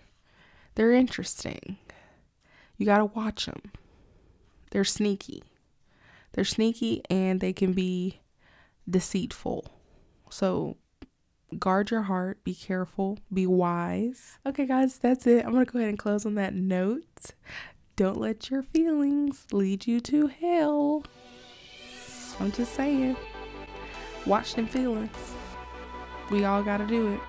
they're 0.81 0.93
interesting. 0.93 1.77
You 2.79 2.87
got 2.87 2.99
to 2.99 3.05
watch 3.05 3.45
them. 3.45 3.61
They're 4.71 4.83
sneaky. 4.83 5.43
They're 6.33 6.43
sneaky 6.43 7.03
and 7.11 7.39
they 7.39 7.53
can 7.53 7.75
be 7.75 8.21
deceitful. 8.89 9.71
So 10.31 10.79
guard 11.59 11.91
your 11.91 12.01
heart, 12.01 12.43
be 12.45 12.55
careful, 12.55 13.19
be 13.31 13.47
wise. 13.47 14.39
Okay, 14.47 14.65
guys, 14.65 14.97
that's 14.97 15.27
it. 15.27 15.45
I'm 15.45 15.53
going 15.53 15.67
to 15.67 15.71
go 15.71 15.81
ahead 15.81 15.91
and 15.91 15.99
close 15.99 16.25
on 16.25 16.35
that 16.37 16.55
note. 16.55 17.33
Don't 17.97 18.17
let 18.17 18.49
your 18.49 18.63
feelings 18.63 19.47
lead 19.53 19.87
you 19.87 20.01
to 20.01 20.29
hell. 20.29 21.05
I'm 22.41 22.53
just 22.53 22.73
saying. 22.73 23.19
Watch 24.25 24.55
them 24.55 24.67
feelings. 24.67 25.35
We 26.31 26.47
all 26.47 26.63
got 26.63 26.79
to 26.79 26.87
do 26.87 27.13
it. 27.13 27.21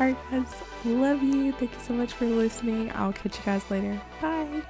All 0.00 0.06
right, 0.06 0.16
guys. 0.30 0.54
Love 0.84 1.22
you. 1.22 1.52
Thank 1.52 1.72
you 1.72 1.80
so 1.80 1.92
much 1.92 2.12
for 2.12 2.26
listening. 2.26 2.92
I'll 2.94 3.12
catch 3.12 3.36
you 3.38 3.44
guys 3.44 3.68
later. 3.70 4.00
Bye. 4.20 4.62